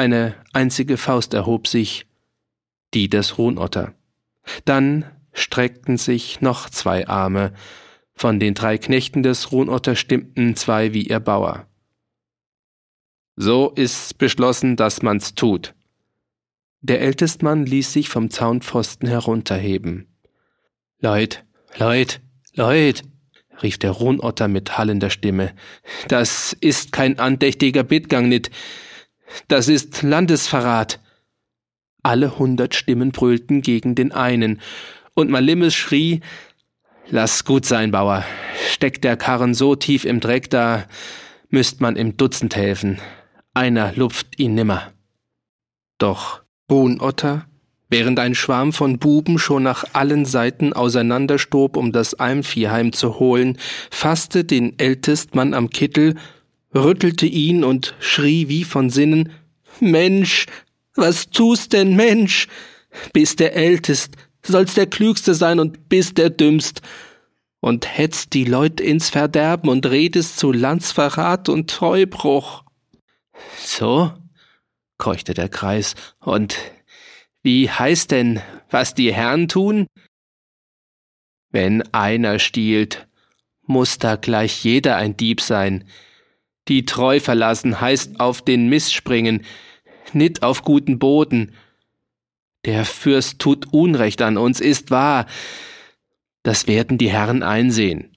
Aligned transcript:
Eine 0.00 0.34
einzige 0.54 0.96
Faust 0.96 1.34
erhob 1.34 1.66
sich, 1.66 2.06
die 2.94 3.10
des 3.10 3.36
Ruhnotter. 3.36 3.92
Dann 4.64 5.04
streckten 5.34 5.98
sich 5.98 6.40
noch 6.40 6.70
zwei 6.70 7.06
Arme. 7.06 7.52
Von 8.14 8.40
den 8.40 8.54
drei 8.54 8.78
Knechten 8.78 9.22
des 9.22 9.52
Ruhnotter 9.52 9.96
stimmten 9.96 10.56
zwei 10.56 10.94
wie 10.94 11.02
ihr 11.02 11.20
Bauer. 11.20 11.66
So 13.36 13.72
ist's 13.74 14.14
beschlossen, 14.14 14.74
dass 14.74 15.02
man's 15.02 15.34
tut. 15.34 15.74
Der 16.80 17.02
Ältestmann 17.02 17.66
ließ 17.66 17.92
sich 17.92 18.08
vom 18.08 18.30
Zaunpfosten 18.30 19.06
herunterheben. 19.06 20.06
Leut, 21.00 21.44
Leut, 21.76 22.22
Leut, 22.54 23.02
rief 23.62 23.76
der 23.76 23.90
Ruhnotter 23.90 24.48
mit 24.48 24.78
hallender 24.78 25.10
Stimme. 25.10 25.54
Das 26.08 26.56
ist 26.58 26.90
kein 26.90 27.18
andächtiger 27.18 27.82
Bittgang 27.82 28.30
nit. 28.30 28.50
Das 29.48 29.68
ist 29.68 30.02
Landesverrat. 30.02 31.00
Alle 32.02 32.38
hundert 32.38 32.74
Stimmen 32.74 33.12
brüllten 33.12 33.62
gegen 33.62 33.94
den 33.94 34.12
einen, 34.12 34.60
und 35.14 35.30
Malimmes 35.30 35.74
schrie, 35.74 36.20
Lass 37.12 37.44
gut 37.44 37.66
sein, 37.66 37.90
Bauer. 37.90 38.24
Steckt 38.70 39.02
der 39.02 39.16
Karren 39.16 39.52
so 39.52 39.74
tief 39.74 40.04
im 40.04 40.20
Dreck, 40.20 40.48
da 40.48 40.84
müsst 41.48 41.80
man 41.80 41.96
im 41.96 42.16
Dutzend 42.16 42.54
helfen. 42.54 43.00
Einer 43.52 43.92
lupft 43.96 44.38
ihn 44.38 44.54
nimmer. 44.54 44.92
Doch 45.98 46.42
Buhnotter, 46.68 47.46
während 47.88 48.20
ein 48.20 48.36
Schwarm 48.36 48.72
von 48.72 49.00
Buben 49.00 49.40
schon 49.40 49.64
nach 49.64 49.84
allen 49.92 50.24
Seiten 50.24 50.72
auseinanderstob, 50.72 51.76
um 51.76 51.90
das 51.90 52.14
Almvieh 52.14 52.68
heimzuholen, 52.68 53.58
fasste 53.90 54.44
den 54.44 54.78
Ältestmann 54.78 55.52
am 55.52 55.68
Kittel, 55.68 56.14
rüttelte 56.74 57.26
ihn 57.26 57.64
und 57.64 57.94
schrie 58.00 58.48
wie 58.48 58.64
von 58.64 58.90
Sinnen 58.90 59.32
Mensch, 59.80 60.46
was 60.94 61.30
tust 61.30 61.72
denn, 61.72 61.96
Mensch? 61.96 62.48
Bist 63.12 63.40
der 63.40 63.54
Ältest, 63.54 64.16
sollst 64.44 64.76
der 64.76 64.86
Klügste 64.86 65.34
sein 65.34 65.60
und 65.60 65.88
bist 65.88 66.18
der 66.18 66.30
Dümmst 66.30 66.82
und 67.60 67.86
hetzt 67.96 68.32
die 68.34 68.44
Leut 68.44 68.80
ins 68.80 69.10
Verderben 69.10 69.70
und 69.70 69.86
redest 69.86 70.38
zu 70.38 70.52
Landsverrat 70.52 71.48
und 71.48 71.70
Treubruch. 71.70 72.64
So, 73.58 74.12
keuchte 74.98 75.34
der 75.34 75.48
Kreis, 75.48 75.94
und 76.20 76.56
wie 77.42 77.70
heißt 77.70 78.10
denn, 78.10 78.40
was 78.70 78.94
die 78.94 79.14
Herren 79.14 79.48
tun? 79.48 79.86
Wenn 81.50 81.82
einer 81.92 82.38
stiehlt, 82.38 83.08
muss 83.62 83.98
da 83.98 84.16
gleich 84.16 84.64
jeder 84.64 84.96
ein 84.96 85.16
Dieb 85.16 85.40
sein. 85.40 85.84
Die 86.68 86.84
Treu 86.84 87.20
verlassen 87.20 87.80
heißt 87.80 88.20
auf 88.20 88.42
den 88.42 88.68
Miss 88.68 88.92
springen, 88.92 89.44
nit 90.12 90.42
auf 90.42 90.62
guten 90.62 90.98
Boden. 90.98 91.52
Der 92.64 92.84
Fürst 92.84 93.38
tut 93.38 93.72
Unrecht 93.72 94.22
an 94.22 94.36
uns, 94.36 94.60
ist 94.60 94.90
wahr. 94.90 95.26
Das 96.42 96.66
werden 96.66 96.98
die 96.98 97.10
Herren 97.10 97.42
einsehen. 97.42 98.16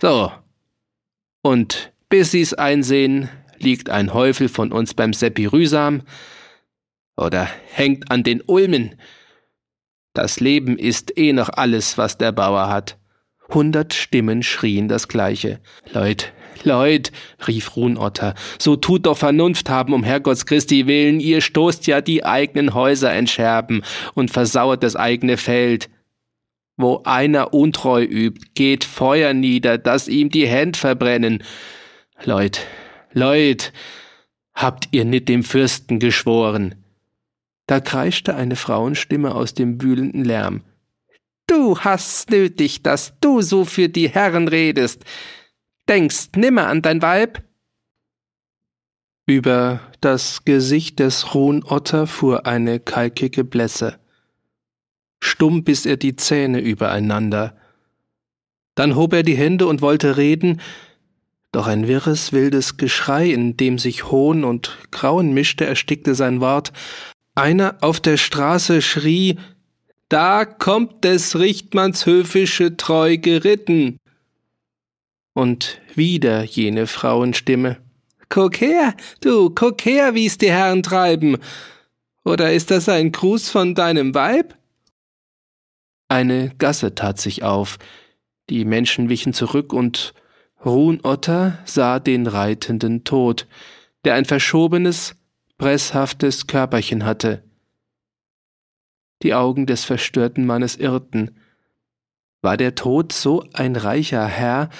So. 0.00 0.32
Und 1.42 1.92
bis 2.08 2.30
sie's 2.30 2.54
einsehen, 2.54 3.28
liegt 3.58 3.90
ein 3.90 4.14
Häufel 4.14 4.48
von 4.48 4.72
uns 4.72 4.94
beim 4.94 5.12
Seppi 5.12 5.46
Rühsam 5.46 6.02
oder 7.16 7.48
hängt 7.72 8.10
an 8.10 8.22
den 8.22 8.42
Ulmen. 8.42 8.94
Das 10.14 10.40
Leben 10.40 10.78
ist 10.78 11.16
eh 11.18 11.32
noch 11.32 11.48
alles, 11.48 11.98
was 11.98 12.18
der 12.18 12.32
Bauer 12.32 12.68
hat. 12.68 12.98
Hundert 13.52 13.94
Stimmen 13.94 14.42
schrien 14.42 14.88
das 14.88 15.08
Gleiche. 15.08 15.60
Leut, 15.92 16.32
Leut, 16.64 17.12
rief 17.46 17.76
Ruhnotter, 17.76 18.34
so 18.58 18.76
tut 18.76 19.06
doch 19.06 19.18
Vernunft 19.18 19.68
haben, 19.70 19.92
um 19.92 20.04
Herrgotts 20.04 20.46
Christi 20.46 20.86
willen, 20.86 21.20
ihr 21.20 21.40
stoßt 21.40 21.86
ja 21.86 22.00
die 22.00 22.24
eigenen 22.24 22.74
Häuser 22.74 23.16
in 23.16 23.26
Scherben 23.26 23.82
und 24.14 24.30
versauert 24.30 24.82
das 24.82 24.96
eigene 24.96 25.36
Feld. 25.36 25.88
Wo 26.76 27.02
einer 27.04 27.52
Untreu 27.54 28.04
übt, 28.04 28.50
geht 28.54 28.84
Feuer 28.84 29.34
nieder, 29.34 29.78
dass 29.78 30.06
ihm 30.06 30.30
die 30.30 30.46
Hände 30.46 30.78
verbrennen. 30.78 31.42
Leut, 32.24 32.60
Leut, 33.12 33.72
habt 34.54 34.88
ihr 34.92 35.04
nit 35.04 35.28
dem 35.28 35.42
Fürsten 35.42 35.98
geschworen? 35.98 36.76
Da 37.66 37.80
kreischte 37.80 38.34
eine 38.34 38.56
Frauenstimme 38.56 39.34
aus 39.34 39.54
dem 39.54 39.82
wühlenden 39.82 40.24
Lärm. 40.24 40.62
Du 41.48 41.78
hast 41.80 42.30
nötig, 42.30 42.82
dass 42.82 43.18
du 43.20 43.40
so 43.40 43.64
für 43.64 43.88
die 43.88 44.08
Herren 44.08 44.48
redest. 44.48 45.04
Denkst 45.88 46.30
nimmer 46.36 46.66
an 46.66 46.82
dein 46.82 47.00
Weib? 47.00 47.42
Über 49.26 49.80
das 50.02 50.44
Gesicht 50.44 50.98
des 50.98 51.34
Ruhnotter 51.34 52.06
fuhr 52.06 52.46
eine 52.46 52.78
kalkige 52.78 53.42
Blässe. 53.42 53.98
Stumm 55.20 55.64
biss 55.64 55.86
er 55.86 55.96
die 55.96 56.14
Zähne 56.14 56.60
übereinander. 56.60 57.56
Dann 58.74 58.96
hob 58.96 59.14
er 59.14 59.22
die 59.22 59.36
Hände 59.36 59.66
und 59.66 59.80
wollte 59.80 60.18
reden, 60.18 60.60
doch 61.52 61.66
ein 61.66 61.88
wirres, 61.88 62.32
wildes 62.32 62.76
Geschrei, 62.76 63.30
in 63.30 63.56
dem 63.56 63.78
sich 63.78 64.10
Hohn 64.10 64.44
und 64.44 64.78
Grauen 64.90 65.32
mischte, 65.32 65.64
erstickte 65.64 66.14
sein 66.14 66.40
Wort, 66.40 66.72
einer 67.34 67.78
auf 67.80 68.00
der 68.00 68.18
Straße 68.18 68.82
schrie, 68.82 69.38
da 70.08 70.44
kommt 70.44 71.04
des 71.04 71.38
Richtmanns 71.38 72.06
höfische 72.06 72.76
Treu 72.76 73.16
geritten. 73.18 73.97
Und 75.38 75.80
wieder 75.94 76.42
jene 76.42 76.88
Frauenstimme. 76.88 77.76
Guck 78.28 78.60
her, 78.60 78.92
du, 79.20 79.50
guck 79.50 79.84
her, 79.84 80.16
wie's 80.16 80.36
die 80.36 80.50
Herren 80.50 80.82
treiben. 80.82 81.36
Oder 82.24 82.52
ist 82.52 82.72
das 82.72 82.88
ein 82.88 83.12
Gruß 83.12 83.48
von 83.48 83.76
deinem 83.76 84.16
Weib? 84.16 84.58
Eine 86.08 86.50
Gasse 86.58 86.96
tat 86.96 87.20
sich 87.20 87.44
auf, 87.44 87.78
die 88.50 88.64
Menschen 88.64 89.08
wichen 89.08 89.32
zurück 89.32 89.72
und 89.72 90.12
Ruhnotter 90.64 91.60
sah 91.64 92.00
den 92.00 92.26
Reitenden 92.26 93.04
tot, 93.04 93.46
der 94.04 94.14
ein 94.14 94.24
verschobenes, 94.24 95.14
presshaftes 95.56 96.48
Körperchen 96.48 97.04
hatte. 97.04 97.44
Die 99.22 99.34
Augen 99.34 99.66
des 99.66 99.84
verstörten 99.84 100.46
Mannes 100.46 100.74
irrten. 100.74 101.36
War 102.42 102.56
der 102.56 102.74
Tod 102.74 103.12
so 103.12 103.44
ein 103.52 103.76
reicher 103.76 104.26
Herr, 104.26 104.70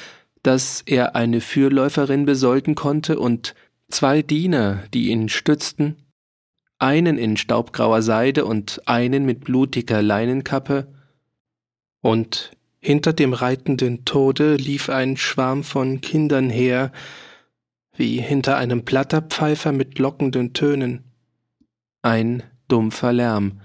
dass 0.49 0.81
er 0.87 1.15
eine 1.15 1.43
Fürläuferin 1.43 2.25
besolden 2.25 2.75
konnte 2.75 3.19
und 3.19 3.55
zwei 3.91 4.23
Diener, 4.23 4.83
die 4.95 5.11
ihn 5.11 5.29
stützten, 5.29 5.97
einen 6.79 7.19
in 7.19 7.37
staubgrauer 7.37 8.01
Seide 8.01 8.47
und 8.47 8.81
einen 8.87 9.27
mit 9.27 9.41
blutiger 9.41 10.01
Leinenkappe, 10.01 10.87
und 12.01 12.53
hinter 12.81 13.13
dem 13.13 13.35
reitenden 13.35 14.07
Tode 14.07 14.57
lief 14.57 14.89
ein 14.89 15.19
Schwarm 15.19 15.65
von 15.65 16.01
Kindern 16.01 16.49
her, 16.49 16.93
wie 17.95 18.19
hinter 18.19 18.57
einem 18.57 18.87
Platterpfeifer 18.87 19.73
mit 19.73 19.99
lockenden 19.99 20.55
Tönen. 20.55 21.13
Ein 22.01 22.43
dumpfer 22.69 23.13
Lärm. 23.13 23.61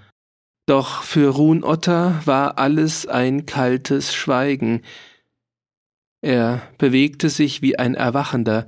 Doch 0.66 1.02
für 1.02 1.30
Ruhnotter 1.30 2.20
war 2.26 2.58
alles 2.58 3.06
ein 3.06 3.46
kaltes 3.46 4.14
Schweigen. 4.14 4.82
Er 6.24 6.66
bewegte 6.78 7.28
sich 7.28 7.60
wie 7.60 7.78
ein 7.78 7.94
Erwachender, 7.94 8.66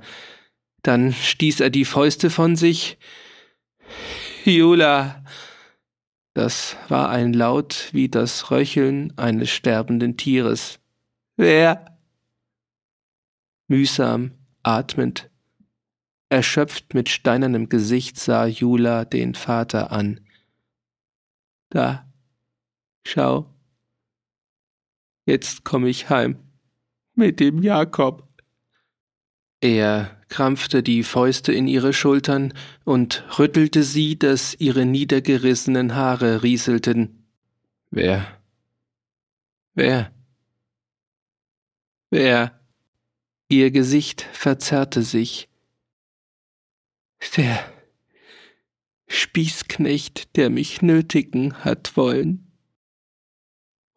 dann 0.83 1.11
stieß 1.11 1.59
er 1.61 1.71
die 1.71 1.85
Fäuste 1.85 2.29
von 2.29 2.55
sich. 2.55 2.99
Jula! 4.45 5.25
Das 6.35 6.77
war 6.87 7.09
ein 7.09 7.33
Laut 7.33 7.89
wie 7.93 8.09
das 8.09 8.51
Röcheln 8.51 9.11
eines 9.17 9.49
sterbenden 9.49 10.17
Tieres. 10.17 10.79
Wer? 11.35 11.97
Mühsam, 13.67 14.33
atmend, 14.61 15.31
Erschöpft 16.29 16.93
mit 16.93 17.09
steinernem 17.09 17.69
Gesicht 17.69 18.19
sah 18.19 18.45
Jula 18.45 19.03
den 19.03 19.33
Vater 19.33 19.91
an. 19.91 20.19
Da, 21.69 22.07
schau, 23.03 23.51
jetzt 25.25 25.63
komm 25.63 25.87
ich 25.87 26.11
heim 26.11 26.46
mit 27.17 27.39
dem 27.39 27.61
Jakob. 27.61 28.27
Er 29.59 30.21
krampfte 30.29 30.83
die 30.83 31.03
Fäuste 31.03 31.51
in 31.51 31.67
ihre 31.67 31.93
Schultern 31.93 32.53
und 32.83 33.23
rüttelte 33.39 33.83
sie, 33.83 34.19
dass 34.19 34.55
ihre 34.59 34.85
niedergerissenen 34.85 35.95
Haare 35.95 36.43
rieselten. 36.43 37.27
Wer? 37.89 38.25
Wer? 39.73 40.11
Wer? 42.09 42.59
Ihr 43.49 43.71
Gesicht 43.71 44.21
verzerrte 44.33 45.01
sich, 45.01 45.49
der 47.35 47.59
Spießknecht, 49.07 50.35
der 50.35 50.49
mich 50.49 50.81
nötigen 50.81 51.53
hat 51.63 51.95
wollen. 51.97 52.46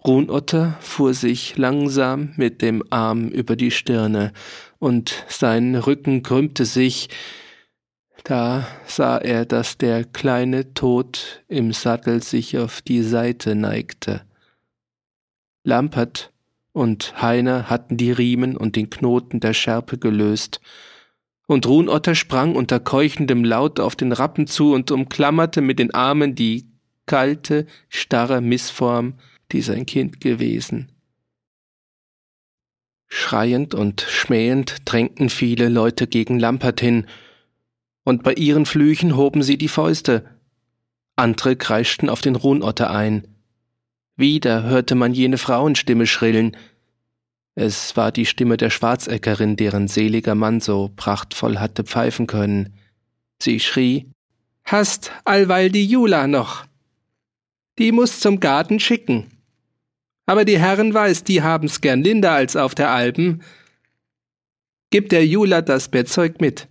Ruhnotter 0.06 0.79
fuhr 0.81 1.12
sich 1.12 1.58
langsam 1.58 2.32
mit 2.37 2.62
dem 2.62 2.82
Arm 2.91 3.29
über 3.29 3.56
die 3.56 3.70
Stirne, 3.70 4.32
und 4.79 5.26
sein 5.29 5.75
Rücken 5.75 6.23
krümmte 6.23 6.64
sich, 6.64 7.11
Da 8.25 8.67
sah 8.87 9.19
er, 9.19 9.44
dass 9.44 9.76
der 9.76 10.05
kleine 10.05 10.73
Tod 10.73 11.43
im 11.49 11.73
Sattel 11.73 12.23
sich 12.23 12.56
auf 12.58 12.81
die 12.81 13.02
Seite 13.02 13.55
neigte. 13.55 14.23
Lampert 15.64 16.32
und 16.73 17.20
Heiner 17.20 17.69
hatten 17.69 17.97
die 17.97 18.12
Riemen 18.12 18.56
und 18.56 18.76
den 18.76 18.88
Knoten 18.88 19.41
der 19.41 19.52
Schärpe 19.52 19.99
gelöst, 19.99 20.61
und 21.47 21.67
Runotter 21.67 22.14
sprang 22.14 22.55
unter 22.55 22.79
keuchendem 22.79 23.44
Laut 23.44 23.81
auf 23.81 23.97
den 23.97 24.12
Rappen 24.12 24.47
zu 24.47 24.73
und 24.73 24.91
umklammerte 24.93 25.61
mit 25.61 25.81
den 25.81 25.93
Armen 25.93 26.37
die 26.37 26.70
kalte, 27.06 27.67
starre 27.88 28.41
Missform, 28.41 29.14
die 29.52 29.62
sein 29.62 29.87
Kind 29.87 30.20
gewesen. 30.20 30.91
Schreiend 33.08 33.75
und 33.75 34.02
schmähend 34.02 34.76
drängten 34.85 35.31
viele 35.31 35.69
Leute 35.69 36.06
gegen 36.06 36.38
Lampert 36.38 36.81
hin, 36.81 37.06
und 38.05 38.23
bei 38.23 38.32
ihren 38.35 38.67
Flüchen 38.67 39.17
hoben 39.17 39.43
sie 39.43 39.58
die 39.58 39.69
Fäuste. 39.69 40.25
Andere 41.17 41.56
kreischten 41.56 42.08
auf 42.08 42.20
den 42.20 42.35
Runotter 42.35 42.91
ein. 42.91 43.26
Wieder 44.17 44.62
hörte 44.62 44.94
man 44.94 45.12
jene 45.12 45.38
Frauenstimme 45.38 46.06
schrillen. 46.06 46.56
Es 47.55 47.97
war 47.97 48.11
die 48.11 48.26
Stimme 48.26 48.56
der 48.56 48.70
Schwarzeckerin, 48.70 49.56
deren 49.56 49.88
seliger 49.88 50.35
Mann 50.35 50.61
so 50.61 50.91
prachtvoll 50.97 51.58
hatte 51.58 51.85
pfeifen 51.85 52.26
können. 52.26 52.75
Sie 53.43 53.61
schrie 53.61 54.11
Hast 54.64 55.12
allweil 55.25 55.70
die 55.70 55.85
Jula 55.85 56.26
noch. 56.26 56.64
Die 57.79 57.93
muss 57.93 58.20
zum 58.20 58.41
Garten 58.41 58.79
schicken. 58.79 59.26
Aber 60.31 60.44
die 60.44 60.61
Herren 60.61 60.94
weiß, 60.94 61.25
die 61.25 61.43
haben's 61.43 61.81
gern 61.81 62.05
linder 62.05 62.31
als 62.31 62.55
auf 62.55 62.77
der 62.77 62.93
Alpen. 62.93 63.43
Gib 64.91 65.09
der 65.09 65.27
Jula 65.27 65.61
das 65.61 65.88
Bettzeug 65.88 66.41
mit. 66.41 66.69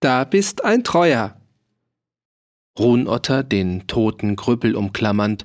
Da 0.00 0.24
bist 0.24 0.64
ein 0.64 0.84
Treuer. 0.84 1.38
Runotter, 2.78 3.42
den 3.42 3.86
toten 3.88 4.36
Krüppel 4.36 4.74
umklammernd, 4.74 5.44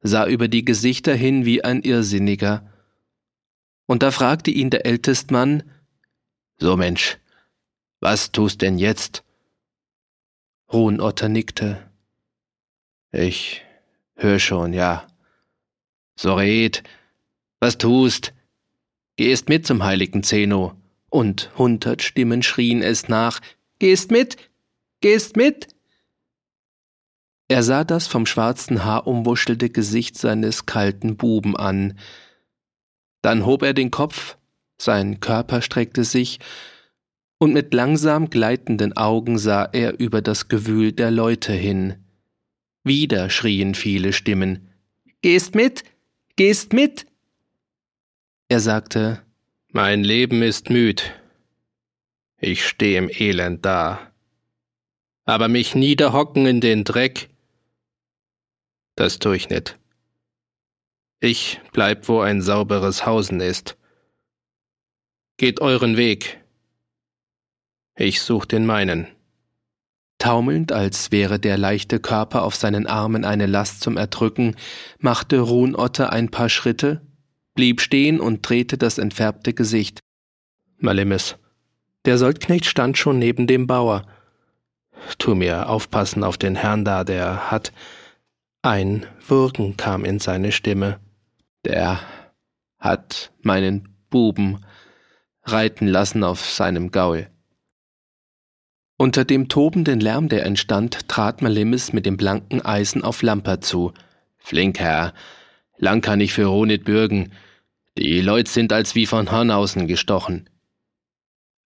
sah 0.00 0.26
über 0.26 0.48
die 0.48 0.64
Gesichter 0.64 1.14
hin 1.14 1.44
wie 1.44 1.62
ein 1.62 1.82
Irrsinniger. 1.82 2.68
Und 3.86 4.02
da 4.02 4.10
fragte 4.10 4.50
ihn 4.50 4.70
der 4.70 4.84
Ältestmann, 4.84 5.62
So 6.58 6.76
Mensch, 6.76 7.18
was 8.00 8.32
tust 8.32 8.62
denn 8.62 8.78
jetzt? 8.78 9.22
Runotter 10.72 11.28
nickte. 11.28 11.88
Ich 13.12 13.62
hör 14.16 14.40
schon, 14.40 14.72
ja. 14.72 15.06
So 16.22 16.34
red, 16.34 16.82
was 17.60 17.78
tust? 17.78 18.34
Gehst 19.16 19.48
mit 19.48 19.66
zum 19.66 19.82
heiligen 19.82 20.22
Zeno. 20.22 20.74
Und 21.08 21.50
hundert 21.56 22.02
Stimmen 22.02 22.42
schrien 22.42 22.82
es 22.82 23.08
nach, 23.08 23.40
Gehst 23.78 24.10
mit, 24.10 24.36
gehst 25.00 25.36
mit. 25.36 25.68
Er 27.48 27.62
sah 27.62 27.84
das 27.84 28.06
vom 28.06 28.26
schwarzen 28.26 28.84
Haar 28.84 29.06
umwuschelte 29.06 29.70
Gesicht 29.70 30.18
seines 30.18 30.66
kalten 30.66 31.16
Buben 31.16 31.56
an. 31.56 31.98
Dann 33.22 33.46
hob 33.46 33.62
er 33.62 33.72
den 33.72 33.90
Kopf, 33.90 34.36
sein 34.76 35.20
Körper 35.20 35.62
streckte 35.62 36.04
sich, 36.04 36.38
und 37.38 37.54
mit 37.54 37.72
langsam 37.72 38.28
gleitenden 38.28 38.94
Augen 38.94 39.38
sah 39.38 39.64
er 39.64 39.98
über 39.98 40.20
das 40.20 40.48
Gewühl 40.48 40.92
der 40.92 41.10
Leute 41.10 41.54
hin. 41.54 42.04
Wieder 42.84 43.30
schrien 43.30 43.74
viele 43.74 44.12
Stimmen. 44.12 44.68
Gehst 45.22 45.54
mit, 45.54 45.82
gehst 46.40 46.72
mit. 46.72 47.04
Er 48.48 48.60
sagte, 48.60 49.22
Mein 49.68 50.02
Leben 50.02 50.40
ist 50.40 50.70
müd. 50.70 51.12
Ich 52.38 52.66
steh 52.66 52.96
im 52.96 53.10
Elend 53.10 53.66
da. 53.66 54.10
Aber 55.26 55.48
mich 55.48 55.74
niederhocken 55.74 56.46
in 56.46 56.62
den 56.62 56.84
Dreck, 56.84 57.28
das 58.94 59.18
tu 59.18 59.32
ich 59.32 59.50
nicht. 59.50 59.78
Ich 61.20 61.60
bleib, 61.72 62.08
wo 62.08 62.20
ein 62.22 62.40
sauberes 62.40 63.04
Hausen 63.04 63.40
ist. 63.40 63.76
Geht 65.36 65.60
euren 65.60 65.98
Weg. 65.98 66.42
Ich 67.96 68.22
such 68.22 68.46
den 68.46 68.64
meinen. 68.64 69.08
Taumelnd, 70.20 70.70
als 70.70 71.10
wäre 71.10 71.40
der 71.40 71.58
leichte 71.58 71.98
Körper 71.98 72.44
auf 72.44 72.54
seinen 72.54 72.86
Armen 72.86 73.24
eine 73.24 73.46
Last 73.46 73.80
zum 73.80 73.96
Erdrücken, 73.96 74.54
machte 74.98 75.40
Ruhnotter 75.40 76.12
ein 76.12 76.30
paar 76.30 76.48
Schritte, 76.48 77.00
blieb 77.54 77.80
stehen 77.80 78.20
und 78.20 78.48
drehte 78.48 78.78
das 78.78 78.98
entfärbte 78.98 79.52
Gesicht. 79.52 79.98
Malimis. 80.78 81.36
Der 82.04 82.16
Soldknecht 82.16 82.66
stand 82.66 82.96
schon 82.96 83.18
neben 83.18 83.46
dem 83.46 83.66
Bauer. 83.66 84.06
Tu 85.18 85.34
mir 85.34 85.68
aufpassen 85.68 86.22
auf 86.22 86.38
den 86.38 86.54
Herrn 86.54 86.84
da, 86.84 87.04
der 87.04 87.50
hat, 87.50 87.72
ein 88.62 89.06
Würgen 89.26 89.76
kam 89.76 90.04
in 90.04 90.18
seine 90.18 90.52
Stimme. 90.52 91.00
Der 91.64 92.00
hat 92.78 93.32
meinen 93.42 93.96
Buben 94.10 94.64
reiten 95.44 95.86
lassen 95.86 96.24
auf 96.24 96.44
seinem 96.44 96.90
Gaul. 96.90 97.28
Unter 99.00 99.24
dem 99.24 99.48
tobenden 99.48 99.98
Lärm, 99.98 100.28
der 100.28 100.44
entstand, 100.44 101.08
trat 101.08 101.40
Malimis 101.40 101.94
mit 101.94 102.04
dem 102.04 102.18
blanken 102.18 102.60
Eisen 102.60 103.02
auf 103.02 103.22
Lamper 103.22 103.62
zu. 103.62 103.94
Flink, 104.36 104.78
Herr. 104.78 105.14
Lang 105.78 106.02
kann 106.02 106.20
ich 106.20 106.34
für 106.34 106.44
Ronit 106.44 106.84
bürgen. 106.84 107.32
Die 107.96 108.20
Leut 108.20 108.46
sind 108.46 108.74
als 108.74 108.94
wie 108.94 109.06
von 109.06 109.32
Hornhausen 109.32 109.86
gestochen. 109.86 110.50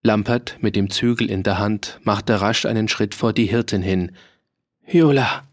Lampert 0.01 0.57
mit 0.61 0.75
dem 0.75 0.89
Zügel 0.89 1.29
in 1.29 1.43
der 1.43 1.59
Hand 1.59 1.99
machte 2.01 2.41
rasch 2.41 2.65
einen 2.65 2.87
Schritt 2.87 3.13
vor 3.13 3.31
die 3.31 3.45
Hirtin 3.45 3.83
hin. 3.83 4.13
Jola, 4.87 5.43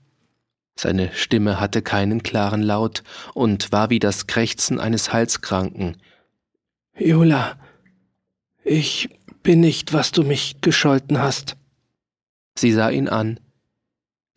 seine 0.77 1.13
Stimme 1.13 1.61
hatte 1.61 1.83
keinen 1.83 2.23
klaren 2.23 2.63
Laut 2.63 3.03
und 3.35 3.71
war 3.71 3.91
wie 3.91 3.99
das 3.99 4.27
Krächzen 4.27 4.81
eines 4.81 5.13
Halskranken. 5.13 5.99
Jula, 6.99 7.59
ich 8.65 9.11
bin 9.43 9.61
nicht, 9.61 9.93
was 9.93 10.11
du 10.11 10.23
mich 10.23 10.63
gescholten 10.63 11.19
hast. 11.19 11.55
Sie 12.59 12.73
sah 12.73 12.91
ihn 12.91 13.09
an. 13.09 13.41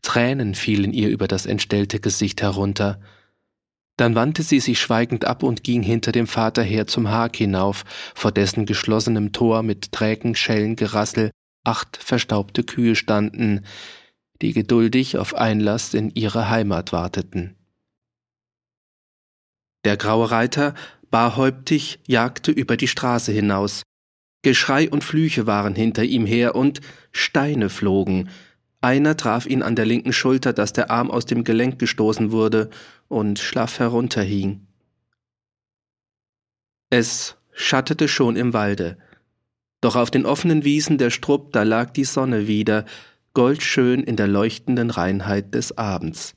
Tränen 0.01 0.56
fielen 0.56 0.94
ihr 0.94 1.10
über 1.10 1.27
das 1.27 1.45
entstellte 1.45 2.00
Gesicht 2.00 2.42
herunter. 2.42 3.00
Dann 3.98 4.16
wandte 4.16 4.44
sie 4.44 4.60
sich 4.60 4.80
schweigend 4.80 5.25
ab 5.25 5.44
und 5.44 5.63
ging 5.63 5.83
hinter 5.83 6.12
dem 6.12 6.27
Vater 6.27 6.63
her 6.63 6.88
zum 6.88 7.10
Hag 7.10 7.36
hinauf, 7.36 7.83
vor 8.16 8.31
dessen 8.31 8.66
geschlossenem 8.66 9.33
Tor 9.33 9.62
mit 9.62 9.92
trägen 9.92 10.36
Schellengerassel 10.36 11.31
acht 11.66 11.98
verstaubte 11.98 12.63
Kühe 12.63 12.95
standen, 12.95 13.66
die 14.42 14.54
geduldig 14.54 15.18
auf 15.18 15.36
Einlass 15.36 15.94
in 15.94 16.12
ihre 16.12 16.50
Heimat 16.50 16.94
warteten. 16.94 17.58
Der 19.86 19.98
graue 19.98 20.32
Reiter, 20.32 20.75
barhäuptig, 21.10 22.00
jagte 22.08 22.51
über 22.51 22.77
die 22.77 22.88
Straße 22.88 23.32
hinaus. 23.32 23.84
Geschrei 24.41 24.89
und 24.89 25.03
Flüche 25.03 25.48
waren 25.48 25.75
hinter 25.75 26.03
ihm 26.03 26.25
her 26.25 26.55
und 26.55 26.79
Steine 27.12 27.69
flogen. 27.69 28.29
Einer 28.81 29.17
traf 29.17 29.46
ihn 29.46 29.62
an 29.62 29.75
der 29.75 29.86
linken 29.86 30.13
Schulter, 30.13 30.53
dass 30.53 30.72
der 30.72 30.89
Arm 30.89 31.12
aus 31.12 31.25
dem 31.25 31.43
Gelenk 31.43 31.79
gestoßen 31.79 32.31
wurde 32.31 32.69
und 33.10 33.39
schlaff 33.39 33.79
herunterhing. 33.79 34.65
Es 36.89 37.36
schattete 37.51 38.08
schon 38.08 38.38
im 38.38 38.53
Walde. 38.53 38.98
Doch 39.81 39.96
auf 39.96 40.12
den 40.12 40.25
offenen 40.25 40.63
Wiesen 40.63 40.98
der 40.98 41.10
Strupp, 41.10 41.51
da 41.51 41.63
lag 41.63 41.91
die 41.91 42.05
Sonne 42.05 42.48
wieder, 42.48 42.86
goldschön 43.34 44.03
in 44.03 44.15
der 44.15 44.27
leuchtenden 44.27 44.89
Reinheit 44.89 45.53
des 45.53 45.77
Abends. 45.77 46.36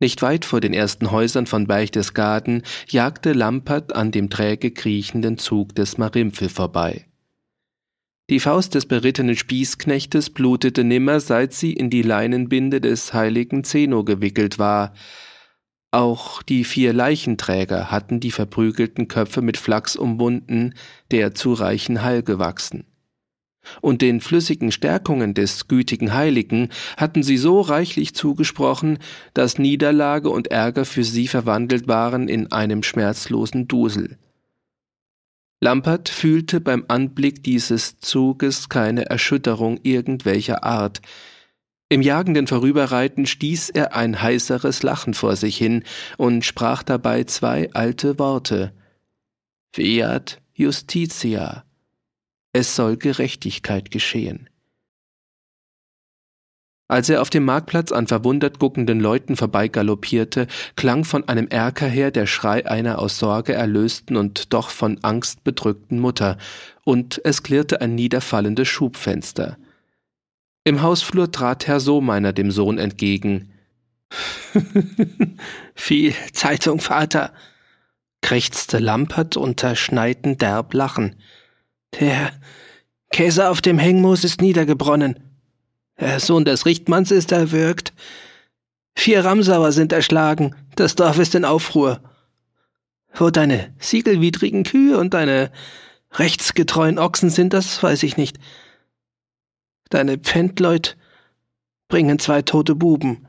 Nicht 0.00 0.22
weit 0.22 0.44
vor 0.44 0.60
den 0.60 0.74
ersten 0.74 1.10
Häusern 1.10 1.46
von 1.46 1.66
Berchtesgaden 1.66 2.62
jagte 2.88 3.32
Lampert 3.32 3.94
an 3.94 4.10
dem 4.10 4.28
träge 4.28 4.70
kriechenden 4.72 5.38
Zug 5.38 5.74
des 5.74 5.98
Marimpfel 5.98 6.48
vorbei. 6.48 7.06
Die 8.30 8.40
Faust 8.40 8.74
des 8.74 8.86
berittenen 8.86 9.36
Spießknechtes 9.36 10.30
blutete 10.30 10.82
nimmer, 10.82 11.20
seit 11.20 11.52
sie 11.52 11.72
in 11.72 11.90
die 11.90 12.02
Leinenbinde 12.02 12.80
des 12.80 13.12
heiligen 13.12 13.64
Zeno 13.64 14.02
gewickelt 14.02 14.58
war. 14.58 14.94
Auch 15.90 16.42
die 16.42 16.64
vier 16.64 16.92
Leichenträger 16.92 17.90
hatten 17.90 18.20
die 18.20 18.30
verprügelten 18.30 19.08
Köpfe 19.08 19.42
mit 19.42 19.58
Flachs 19.58 19.94
umwunden, 19.94 20.74
der 21.10 21.34
zu 21.34 21.52
reichen 21.52 22.02
Heil 22.02 22.22
gewachsen 22.22 22.84
und 23.80 24.02
den 24.02 24.20
flüssigen 24.20 24.72
Stärkungen 24.72 25.34
des 25.34 25.68
gütigen 25.68 26.14
Heiligen 26.14 26.68
hatten 26.96 27.22
sie 27.22 27.36
so 27.36 27.60
reichlich 27.60 28.14
zugesprochen, 28.14 28.98
dass 29.32 29.58
Niederlage 29.58 30.30
und 30.30 30.48
Ärger 30.48 30.84
für 30.84 31.04
sie 31.04 31.28
verwandelt 31.28 31.88
waren 31.88 32.28
in 32.28 32.52
einem 32.52 32.82
schmerzlosen 32.82 33.68
Dusel. 33.68 34.18
Lampert 35.60 36.10
fühlte 36.10 36.60
beim 36.60 36.84
Anblick 36.88 37.42
dieses 37.42 37.98
Zuges 37.98 38.68
keine 38.68 39.06
Erschütterung 39.06 39.78
irgendwelcher 39.82 40.62
Art. 40.62 41.00
Im 41.88 42.02
jagenden 42.02 42.46
Vorüberreiten 42.46 43.24
stieß 43.24 43.70
er 43.70 43.94
ein 43.94 44.20
heiseres 44.20 44.82
Lachen 44.82 45.14
vor 45.14 45.36
sich 45.36 45.56
hin 45.56 45.84
und 46.16 46.44
sprach 46.44 46.82
dabei 46.82 47.24
zwei 47.24 47.70
alte 47.72 48.18
Worte 48.18 48.74
Fiat 49.72 50.40
Justitia 50.54 51.63
es 52.54 52.74
soll 52.74 52.96
Gerechtigkeit 52.96 53.90
geschehen. 53.90 54.48
Als 56.86 57.08
er 57.08 57.22
auf 57.22 57.30
dem 57.30 57.44
Marktplatz 57.44 57.92
an 57.92 58.06
verwundert 58.06 58.58
guckenden 58.58 59.00
Leuten 59.00 59.36
vorbeigaloppierte, 59.36 60.46
klang 60.76 61.04
von 61.04 61.26
einem 61.28 61.48
Erker 61.48 61.88
her 61.88 62.10
der 62.10 62.26
Schrei 62.26 62.66
einer 62.66 62.98
aus 62.98 63.18
Sorge 63.18 63.54
erlösten 63.54 64.16
und 64.16 64.52
doch 64.52 64.70
von 64.70 65.02
Angst 65.02 65.44
bedrückten 65.44 65.98
Mutter, 65.98 66.38
und 66.84 67.20
es 67.24 67.42
klirrte 67.42 67.80
ein 67.80 67.94
niederfallendes 67.94 68.68
Schubfenster. 68.68 69.56
Im 70.62 70.82
Hausflur 70.82 71.32
trat 71.32 71.66
Herr 71.66 71.80
Sohmeiner 71.80 72.32
dem 72.32 72.50
Sohn 72.50 72.78
entgegen. 72.78 73.50
Viel 75.74 76.14
Zeitung, 76.32 76.80
Vater, 76.80 77.32
krächzte 78.22 78.78
Lampert 78.78 79.36
unter 79.36 79.74
schneiden 79.74 80.38
derb 80.38 80.72
Lachen. 80.74 81.16
Der 82.00 82.32
Käse 83.10 83.48
auf 83.48 83.60
dem 83.60 83.78
Hengmoos 83.78 84.24
ist 84.24 84.40
niedergebronnen. 84.40 85.20
Der 86.00 86.18
Sohn 86.20 86.44
des 86.44 86.66
Richtmanns 86.66 87.10
ist 87.10 87.32
erwürgt. 87.32 87.92
Vier 88.96 89.24
Ramsauer 89.24 89.72
sind 89.72 89.92
erschlagen. 89.92 90.54
Das 90.76 90.94
Dorf 90.94 91.18
ist 91.18 91.34
in 91.34 91.44
Aufruhr. 91.44 92.00
Wo 93.12 93.30
deine 93.30 93.72
siegelwidrigen 93.78 94.64
Kühe 94.64 94.98
und 94.98 95.14
deine 95.14 95.52
rechtsgetreuen 96.12 96.98
Ochsen 96.98 97.30
sind, 97.30 97.52
das 97.52 97.82
weiß 97.82 98.02
ich 98.02 98.16
nicht. 98.16 98.38
Deine 99.90 100.18
Pfändleut 100.18 100.96
bringen 101.88 102.18
zwei 102.18 102.42
tote 102.42 102.74
Buben. 102.74 103.28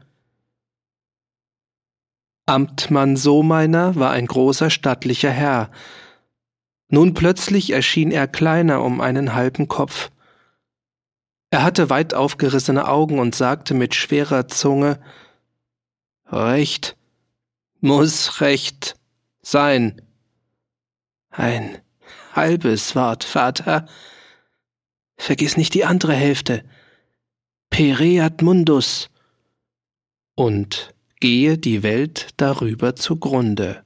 Amtmann 2.47 3.17
Sohmeiner 3.17 3.95
war 3.95 4.11
ein 4.11 4.27
großer 4.27 4.69
stattlicher 4.69 5.31
Herr. 5.31 5.71
Nun 6.89 7.13
plötzlich 7.13 7.71
erschien 7.71 8.11
er 8.11 8.27
kleiner 8.27 8.83
um 8.83 9.01
einen 9.01 9.33
halben 9.33 9.67
Kopf. 9.67 10.11
Er 11.49 11.63
hatte 11.63 11.89
weit 11.89 12.13
aufgerissene 12.13 12.87
Augen 12.87 13.19
und 13.19 13.33
sagte 13.35 13.73
mit 13.73 13.95
schwerer 13.95 14.47
Zunge 14.47 14.99
Recht 16.27 16.97
muss 17.81 18.41
Recht 18.41 18.95
sein. 19.41 20.01
Ein 21.29 21.77
halbes 22.33 22.95
Wort, 22.95 23.23
Vater. 23.23 23.87
Vergiss 25.17 25.55
nicht 25.55 25.73
die 25.73 25.85
andere 25.85 26.13
Hälfte. 26.13 26.63
Pereat 27.69 28.41
mundus. 28.41 29.09
Und 30.35 30.93
gehe 31.19 31.57
die 31.57 31.83
Welt 31.83 32.29
darüber 32.37 32.95
zugrunde. 32.95 33.84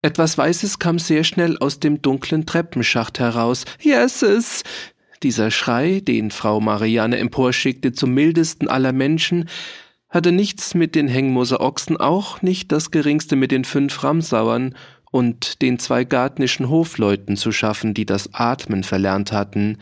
Etwas 0.00 0.38
Weißes 0.38 0.78
kam 0.78 0.98
sehr 0.98 1.24
schnell 1.24 1.58
aus 1.58 1.80
dem 1.80 2.00
dunklen 2.02 2.46
Treppenschacht 2.46 3.18
heraus. 3.18 3.64
Jesses! 3.80 4.62
Dieser 5.24 5.50
Schrei, 5.50 6.00
den 6.00 6.30
Frau 6.30 6.60
Marianne 6.60 7.18
emporschickte 7.18 7.92
zum 7.92 8.14
mildesten 8.14 8.68
aller 8.68 8.92
Menschen, 8.92 9.48
hatte 10.08 10.30
nichts 10.30 10.74
mit 10.74 10.94
den 10.94 11.08
Hengmoser 11.08 11.60
Ochsen, 11.60 11.96
auch 11.96 12.42
nicht 12.42 12.70
das 12.70 12.92
geringste 12.92 13.34
mit 13.34 13.50
den 13.50 13.64
fünf 13.64 14.04
Ramsauern 14.04 14.76
und 15.10 15.62
den 15.62 15.80
zwei 15.80 16.04
gartnischen 16.04 16.68
Hofleuten 16.68 17.36
zu 17.36 17.50
schaffen, 17.50 17.92
die 17.92 18.06
das 18.06 18.32
Atmen 18.34 18.84
verlernt 18.84 19.32
hatten. 19.32 19.78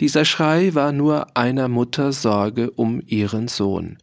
Dieser 0.00 0.24
Schrei 0.24 0.74
war 0.74 0.92
nur 0.92 1.36
einer 1.36 1.68
Mutter 1.68 2.12
Sorge 2.12 2.70
um 2.70 3.02
ihren 3.04 3.48
Sohn. 3.48 3.98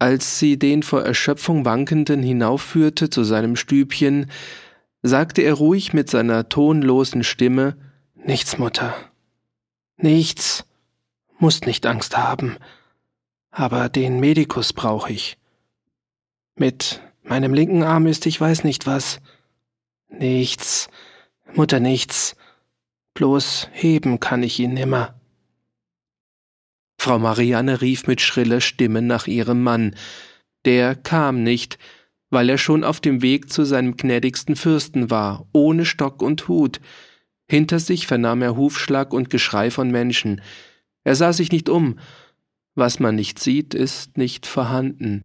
Als 0.00 0.38
sie 0.38 0.58
den 0.58 0.82
vor 0.82 1.02
Erschöpfung 1.02 1.66
Wankenden 1.66 2.22
hinaufführte 2.22 3.10
zu 3.10 3.22
seinem 3.22 3.54
Stübchen, 3.54 4.30
sagte 5.02 5.42
er 5.42 5.52
ruhig 5.52 5.92
mit 5.92 6.08
seiner 6.08 6.48
tonlosen 6.48 7.22
Stimme 7.22 7.76
Nichts, 8.14 8.56
Mutter. 8.56 8.94
Nichts. 9.98 10.64
Musst 11.38 11.66
nicht 11.66 11.84
Angst 11.84 12.16
haben. 12.16 12.56
Aber 13.50 13.90
den 13.90 14.20
Medikus 14.20 14.72
brauche 14.72 15.12
ich. 15.12 15.36
Mit 16.54 17.02
meinem 17.22 17.52
linken 17.52 17.82
Arm 17.82 18.06
ist 18.06 18.24
ich 18.24 18.40
weiß 18.40 18.64
nicht 18.64 18.86
was. 18.86 19.20
Nichts. 20.08 20.88
Mutter, 21.52 21.78
nichts. 21.78 22.36
Bloß 23.12 23.68
heben 23.72 24.18
kann 24.18 24.42
ich 24.42 24.58
ihn 24.60 24.72
nimmer. 24.72 25.19
Frau 27.02 27.18
Marianne 27.18 27.80
rief 27.80 28.06
mit 28.06 28.20
schriller 28.20 28.60
Stimme 28.60 29.00
nach 29.00 29.26
ihrem 29.26 29.62
Mann. 29.62 29.94
Der 30.66 30.94
kam 30.94 31.42
nicht, 31.42 31.78
weil 32.28 32.50
er 32.50 32.58
schon 32.58 32.84
auf 32.84 33.00
dem 33.00 33.22
Weg 33.22 33.50
zu 33.50 33.64
seinem 33.64 33.96
gnädigsten 33.96 34.54
Fürsten 34.54 35.08
war, 35.08 35.46
ohne 35.54 35.86
Stock 35.86 36.20
und 36.20 36.46
Hut, 36.46 36.78
hinter 37.48 37.78
sich 37.78 38.06
vernahm 38.06 38.42
er 38.42 38.54
Hufschlag 38.54 39.14
und 39.14 39.30
Geschrei 39.30 39.70
von 39.70 39.90
Menschen. 39.90 40.42
Er 41.02 41.14
sah 41.14 41.32
sich 41.32 41.50
nicht 41.50 41.70
um. 41.70 41.98
Was 42.74 43.00
man 43.00 43.14
nicht 43.14 43.38
sieht, 43.38 43.72
ist 43.72 44.18
nicht 44.18 44.44
vorhanden. 44.44 45.22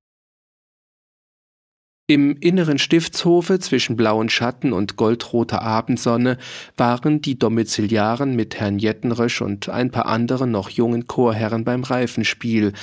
Im 2.07 2.37
inneren 2.37 2.77
Stiftshofe 2.77 3.57
zwischen 3.57 3.95
blauen 3.95 4.29
Schatten 4.29 4.73
und 4.73 4.95
goldroter 4.95 5.63
Abendsonne 5.63 6.37
waren 6.77 7.19
die 7.19 7.39
Domiziliaren 7.39 8.35
mit 8.35 8.59
Herrn 8.59 8.77
Jettenrösch 8.77 9.41
und 9.41 9.69
ein 9.69 9.89
paar 9.89 10.05
anderen 10.05 10.51
noch 10.51 10.69
jungen 10.69 11.07
Chorherren 11.07 11.63
beim 11.63 11.81
Reifenspiel, 11.83 12.73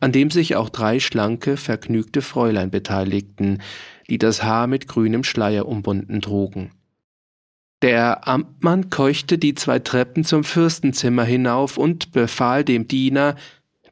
an 0.00 0.10
dem 0.10 0.32
sich 0.32 0.56
auch 0.56 0.68
drei 0.68 0.98
schlanke, 0.98 1.56
vergnügte 1.56 2.22
Fräulein 2.22 2.72
beteiligten, 2.72 3.62
die 4.10 4.18
das 4.18 4.42
Haar 4.42 4.66
mit 4.66 4.88
grünem 4.88 5.22
Schleier 5.22 5.68
umbunden 5.68 6.20
trugen. 6.20 6.72
Der 7.82 8.26
Amtmann 8.26 8.90
keuchte 8.90 9.38
die 9.38 9.54
zwei 9.54 9.78
Treppen 9.78 10.24
zum 10.24 10.42
Fürstenzimmer 10.42 11.22
hinauf 11.22 11.78
und 11.78 12.10
befahl 12.10 12.64
dem 12.64 12.88
Diener, 12.88 13.36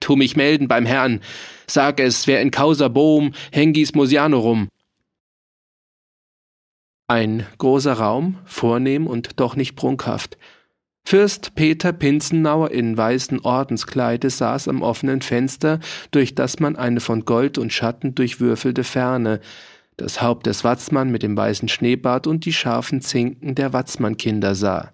Tu 0.00 0.16
mich 0.16 0.34
melden 0.34 0.66
beim 0.66 0.86
Herrn, 0.86 1.20
sag 1.68 2.00
es, 2.00 2.26
wer 2.26 2.40
in 2.40 2.50
Causa 2.50 2.88
Bohm, 2.88 3.34
Hengis 3.52 3.94
Mosianorum. 3.94 4.68
Ein 7.10 7.44
großer 7.58 7.94
Raum, 7.94 8.38
vornehm 8.44 9.08
und 9.08 9.40
doch 9.40 9.56
nicht 9.56 9.74
prunkhaft. 9.74 10.38
Fürst 11.02 11.56
Peter 11.56 11.92
Pinzenauer 11.92 12.70
in 12.70 12.96
weißen 12.96 13.40
Ordenskleide 13.40 14.30
saß 14.30 14.68
am 14.68 14.82
offenen 14.82 15.20
Fenster, 15.20 15.80
durch 16.12 16.36
das 16.36 16.60
man 16.60 16.76
eine 16.76 17.00
von 17.00 17.24
Gold 17.24 17.58
und 17.58 17.72
Schatten 17.72 18.14
durchwürfelte 18.14 18.84
Ferne, 18.84 19.40
das 19.96 20.22
Haupt 20.22 20.46
des 20.46 20.62
Watzmann 20.62 21.10
mit 21.10 21.24
dem 21.24 21.36
weißen 21.36 21.68
Schneebart 21.68 22.28
und 22.28 22.44
die 22.44 22.52
scharfen 22.52 23.00
Zinken 23.00 23.56
der 23.56 23.72
Watzmann-Kinder 23.72 24.54
sah. 24.54 24.92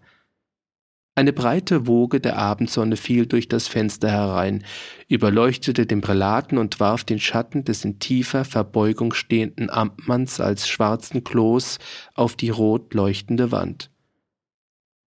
Eine 1.19 1.33
breite 1.33 1.87
Woge 1.87 2.21
der 2.21 2.37
Abendsonne 2.37 2.99
fiel 2.99 3.25
durch 3.25 3.49
das 3.49 3.69
Fenster 3.69 4.11
herein, 4.11 4.65
überleuchtete 5.09 5.87
den 5.87 6.03
Prälaten 6.03 6.59
und 6.59 6.79
warf 6.79 7.05
den 7.05 7.19
Schatten 7.19 7.65
des 7.65 7.87
in 7.87 7.99
tiefer 7.99 8.45
Verbeugung 8.45 9.15
stehenden 9.15 9.71
Amtmanns 9.71 10.41
als 10.41 10.69
schwarzen 10.69 11.25
Kloß 11.25 11.79
auf 12.15 12.37
die 12.37 12.51
rot 12.51 12.93
leuchtende 12.93 13.51
Wand. 13.51 13.91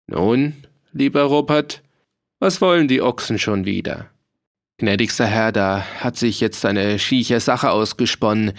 Nun, 0.06 0.54
lieber 0.92 1.24
Rupert, 1.24 1.82
was 2.38 2.62
wollen 2.62 2.88
die 2.88 3.02
Ochsen 3.02 3.38
schon 3.38 3.66
wieder? 3.66 4.08
Gnädigster 4.78 5.26
Herr, 5.26 5.52
da 5.52 5.84
hat 5.98 6.16
sich 6.16 6.40
jetzt 6.40 6.64
eine 6.64 6.98
schieche 6.98 7.40
Sache 7.40 7.70
ausgesponnen. 7.70 8.54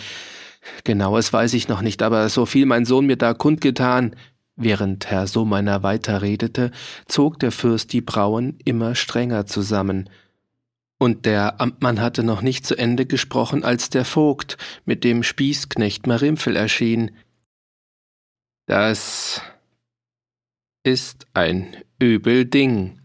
Genaues 0.84 1.34
weiß 1.34 1.56
ich 1.56 1.68
noch 1.68 1.82
nicht, 1.82 2.04
aber 2.04 2.30
so 2.30 2.46
viel 2.46 2.68
mein 2.68 2.86
Sohn 2.86 3.08
mir 3.08 3.18
da 3.18 3.34
kundgetan. 3.34 4.16
Während 4.64 5.08
Herr 5.08 5.26
Sohmeiner 5.26 5.82
weiterredete, 5.82 6.70
zog 7.08 7.40
der 7.40 7.52
Fürst 7.52 7.94
die 7.94 8.02
Brauen 8.02 8.60
immer 8.64 8.94
strenger 8.94 9.48
zusammen. 9.48 10.08
Und 11.00 11.26
der 11.26 11.60
Amtmann 11.60 12.00
hatte 12.00 12.22
noch 12.24 12.44
nicht 12.44 12.64
zu 12.64 12.78
Ende 12.78 13.08
gesprochen, 13.08 13.64
als 13.64 13.90
der 13.90 14.06
Vogt 14.06 14.58
mit 14.86 15.04
dem 15.04 15.24
Spießknecht 15.24 16.06
Marimpfel 16.06 16.56
erschien. 16.56 17.10
Das 18.68 19.42
ist 20.84 21.26
ein 21.34 21.76
übel 21.98 22.46
Ding, 22.46 23.02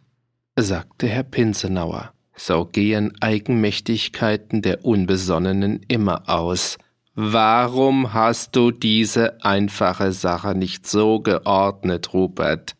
sagte 0.56 1.06
Herr 1.06 1.22
Pinsenauer. 1.22 2.12
So 2.36 2.66
gehen 2.66 3.16
Eigenmächtigkeiten 3.22 4.60
der 4.60 4.84
Unbesonnenen 4.84 5.80
immer 5.88 6.28
aus. 6.28 6.76
Warum 7.18 8.12
hast 8.12 8.56
du 8.56 8.70
diese 8.70 9.42
einfache 9.42 10.12
Sache 10.12 10.54
nicht 10.54 10.86
so 10.86 11.18
geordnet, 11.18 12.12
Rupert, 12.12 12.76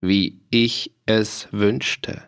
wie 0.00 0.40
ich 0.50 0.92
es 1.06 1.46
wünschte? 1.52 2.20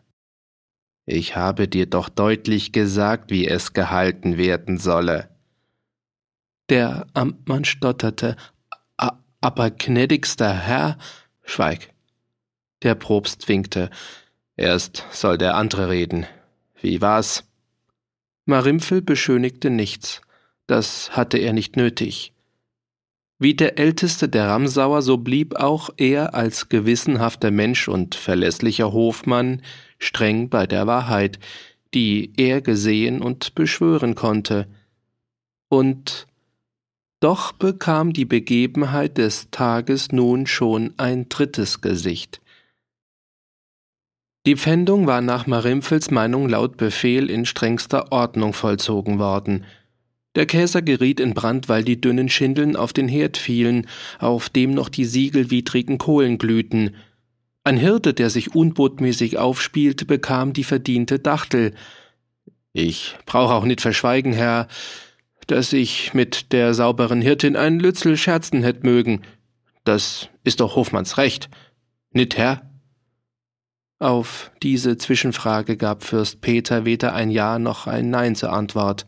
Ich 1.05 1.35
habe 1.35 1.67
dir 1.67 1.87
doch 1.87 2.09
deutlich 2.09 2.71
gesagt, 2.71 3.33
wie 3.33 3.49
es 3.49 3.73
gehalten 3.73 4.39
werden 4.39 4.79
solle. 4.79 5.29
Der 6.69 7.09
Amtmann 7.13 7.65
stotterte. 7.65 8.37
Aber 9.41 9.71
gnädigster 9.73 10.55
Herr. 10.55 10.97
Schweig. 11.43 11.93
Der 12.83 12.95
Propst 12.95 13.49
winkte. 13.49 13.91
Erst 14.57 15.05
soll 15.11 15.39
der 15.39 15.57
andere 15.57 15.91
reden. 15.91 16.27
Wie 16.81 17.01
war's? 17.01 17.43
Marimpfel 18.45 19.03
beschönigte 19.03 19.71
nichts. 19.71 20.21
Das 20.67 21.17
hatte 21.17 21.39
er 21.39 21.53
nicht 21.53 21.77
nötig. 21.77 22.33
Wie 23.39 23.55
der 23.55 23.79
älteste 23.79 24.29
der 24.29 24.49
Ramsauer, 24.49 25.03
so 25.03 25.19
blieb 25.19 25.57
auch 25.57 25.91
er 25.99 26.35
als 26.35 26.69
gewissenhafter 26.69 27.51
Mensch 27.51 27.87
und 27.87 28.15
verlässlicher 28.15 28.93
Hofmann 28.93 29.63
streng 29.99 30.49
bei 30.49 30.67
der 30.67 30.87
Wahrheit, 30.87 31.39
die 31.93 32.33
er 32.37 32.63
gesehen 32.63 33.21
und 33.21 33.55
beschwören 33.55 34.15
konnte. 34.15 34.67
Und 35.69 36.27
doch 37.21 37.53
bekam 37.53 38.13
die 38.13 38.25
Begebenheit 38.25 39.19
des 39.19 39.51
Tages 39.51 40.13
nun 40.13 40.47
schon 40.47 40.95
ein 40.97 41.29
drittes 41.29 41.81
Gesicht. 41.81 42.41
Die 44.47 44.57
Pfändung 44.57 45.07
war 45.07 45.21
nach 45.21 45.47
Marimpfels 45.47 46.11
Meinung 46.11 46.49
laut 46.49 46.77
Befehl 46.77 47.29
in 47.31 47.47
strengster 47.47 48.13
Ordnung 48.13 48.53
vollzogen 48.53 49.19
worden. 49.19 49.65
Der 50.37 50.47
Käser 50.47 50.83
geriet 50.83 51.19
in 51.19 51.33
Brand, 51.33 51.69
weil 51.71 51.83
die 51.83 51.99
dünnen 52.01 52.29
Schindeln 52.29 52.77
auf 52.77 52.93
den 52.93 53.09
Herd 53.09 53.39
fielen, 53.39 53.87
auf 54.19 54.51
dem 54.51 54.75
noch 54.75 54.91
die 54.91 55.07
siegelwidrigen 55.07 55.97
Kohlen 55.97 56.37
glühten. 56.37 56.95
Ein 57.65 57.79
Hirte, 57.79 58.13
der 58.13 58.29
sich 58.29 58.55
unbotmäßig 58.55 59.39
aufspielte, 59.39 60.05
bekam 60.05 60.53
die 60.53 60.63
verdiente 60.63 61.19
Dachtel. 61.19 61.75
Ich 62.75 63.17
brauch 63.25 63.51
auch 63.51 63.65
nicht 63.65 63.81
verschweigen, 63.81 64.35
Herr, 64.35 64.69
dass 65.47 65.73
ich 65.73 66.13
mit 66.13 66.53
der 66.53 66.75
sauberen 66.75 67.23
Hirtin 67.23 67.57
ein 67.57 67.81
Lützel 67.81 68.19
scherzen 68.19 68.63
hätt 68.63 68.85
mögen. 68.85 69.23
Das 69.85 70.29
ist 70.45 70.61
doch 70.61 70.77
Hofmanns 70.77 71.17
Recht. 71.17 71.49
Nit, 72.11 72.37
Herr? 72.37 72.71
Auf 73.99 74.51
diese 74.63 74.99
Zwischenfrage 74.99 75.79
gab 75.79 76.05
Fürst 76.05 76.43
Peter 76.43 76.85
weder 76.85 77.15
ein 77.15 77.31
Ja 77.31 77.59
noch 77.59 77.87
ein 77.87 78.11
Nein 78.11 78.35
zur 78.35 78.53
Antwort. 78.53 79.07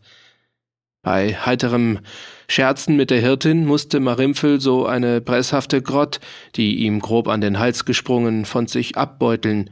Bei 1.08 1.34
heiterem 1.34 2.00
Scherzen 2.48 2.94
mit 2.94 3.08
der 3.08 3.22
Hirtin 3.22 3.64
musste 3.64 3.98
Marimpfel 3.98 4.60
so 4.60 4.84
eine 4.84 5.22
presshafte 5.22 5.80
Grott, 5.80 6.20
die 6.54 6.80
ihm 6.80 7.00
grob 7.00 7.28
an 7.28 7.40
den 7.40 7.58
Hals 7.58 7.86
gesprungen, 7.86 8.44
von 8.44 8.66
sich 8.66 8.98
abbeuteln. 8.98 9.70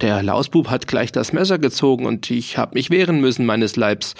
Der 0.00 0.20
Lausbub 0.20 0.68
hat 0.68 0.88
gleich 0.88 1.12
das 1.12 1.32
Messer 1.32 1.60
gezogen 1.60 2.06
und 2.06 2.28
ich 2.32 2.58
hab 2.58 2.74
mich 2.74 2.90
wehren 2.90 3.20
müssen 3.20 3.46
meines 3.46 3.76
Leibs. 3.76 4.16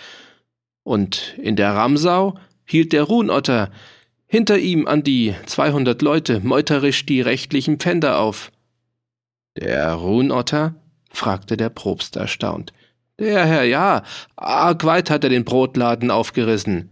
Und 0.85 1.35
in 1.38 1.57
der 1.57 1.75
Ramsau 1.75 2.38
hielt 2.64 2.92
der 2.92 3.02
Ruhnotter 3.02 3.73
hinter 4.28 4.59
ihm 4.59 4.87
an 4.87 5.02
die 5.02 5.35
zweihundert 5.47 6.02
Leute 6.02 6.38
meuterisch 6.38 7.04
die 7.04 7.21
rechtlichen 7.21 7.78
Pfänder 7.78 8.21
auf. 8.21 8.52
Der 9.57 9.92
Ruhnotter? 9.92 10.76
fragte 11.11 11.57
der 11.57 11.71
Propst 11.71 12.14
erstaunt. 12.14 12.73
Der 13.19 13.47
Herr, 13.47 13.65
ja, 13.65 14.03
arg 14.37 14.85
weit 14.85 15.11
hat 15.11 15.25
er 15.25 15.31
den 15.31 15.45
Brotladen 15.45 16.11
aufgerissen. 16.11 16.91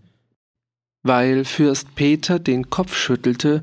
Weil 1.02 1.44
Fürst 1.44 1.94
Peter 1.94 2.40
den 2.40 2.68
Kopf 2.68 2.96
schüttelte, 2.96 3.62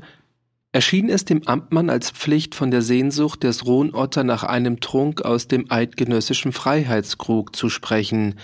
erschien 0.72 1.10
es 1.10 1.26
dem 1.26 1.46
Amtmann 1.46 1.90
als 1.90 2.10
Pflicht 2.10 2.54
von 2.54 2.70
der 2.70 2.80
Sehnsucht 2.80 3.42
des 3.42 3.66
Ruhnotter 3.66 4.24
nach 4.24 4.44
einem 4.44 4.80
Trunk 4.80 5.22
aus 5.22 5.46
dem 5.46 5.70
eidgenössischen 5.70 6.52
Freiheitskrug 6.52 7.54
zu 7.54 7.68
sprechen. 7.68 8.36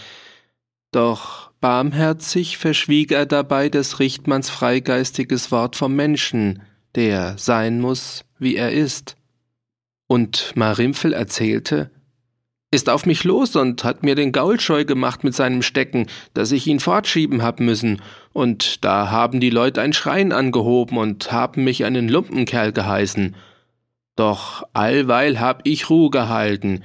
Doch 0.93 1.51
barmherzig 1.61 2.59
verschwieg 2.59 3.13
er 3.13 3.25
dabei 3.25 3.71
des 3.71 4.01
Richtmanns 4.01 4.51
freigeistiges 4.51 5.51
Wort 5.51 5.77
vom 5.77 5.97
Menschen, 5.97 6.63
der 6.95 7.39
sein 7.39 7.81
muss, 7.81 8.25
wie 8.39 8.57
er 8.57 8.73
ist. 8.73 9.17
Und 10.07 10.53
Marimpfel 10.57 11.15
erzählte, 11.15 11.91
ist 12.71 12.89
auf 12.89 13.05
mich 13.05 13.25
los 13.25 13.57
und 13.57 13.83
hat 13.83 14.03
mir 14.03 14.15
den 14.15 14.33
Gaul 14.33 14.61
scheu 14.61 14.85
gemacht 14.85 15.25
mit 15.25 15.35
seinem 15.35 15.63
Stecken, 15.63 16.07
dass 16.35 16.53
ich 16.53 16.67
ihn 16.67 16.81
fortschieben 16.81 17.43
hab 17.43 17.61
müssen, 17.61 18.01
und 18.33 18.85
da 18.85 19.11
haben 19.11 19.41
die 19.41 19.51
Leute 19.51 19.81
ein 19.83 19.93
Schrein 19.93 20.33
angehoben 20.33 20.97
und 20.99 21.33
haben 21.33 21.65
mich 21.65 21.85
einen 21.85 22.09
Lumpenkerl 22.09 22.73
geheißen. 22.73 23.35
Doch 24.15 24.63
allweil 24.73 25.41
hab 25.41 25.67
ich 25.67 25.91
Ruhe 25.91 26.11
gehalten. 26.11 26.85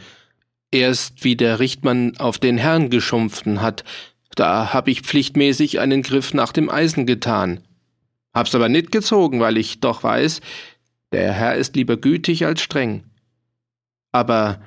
Erst 0.71 1.23
wie 1.23 1.35
der 1.35 1.59
Richtmann 1.59 2.17
auf 2.17 2.39
den 2.39 2.57
Herrn 2.57 2.89
geschumpften 2.89 3.61
hat, 3.61 3.83
da 4.35 4.73
hab 4.73 4.87
ich 4.87 5.01
pflichtmäßig 5.01 5.79
einen 5.79 6.01
Griff 6.01 6.33
nach 6.33 6.51
dem 6.51 6.69
Eisen 6.69 7.05
getan. 7.05 7.61
Hab's 8.33 8.55
aber 8.55 8.69
nit 8.69 8.91
gezogen, 8.91 9.39
weil 9.39 9.57
ich 9.57 9.79
doch 9.79 10.03
weiß, 10.03 10.41
der 11.11 11.31
Herr 11.31 11.55
ist 11.55 11.75
lieber 11.75 11.95
gütig 11.95 12.45
als 12.45 12.61
streng. 12.61 13.03
Aber 14.11 14.59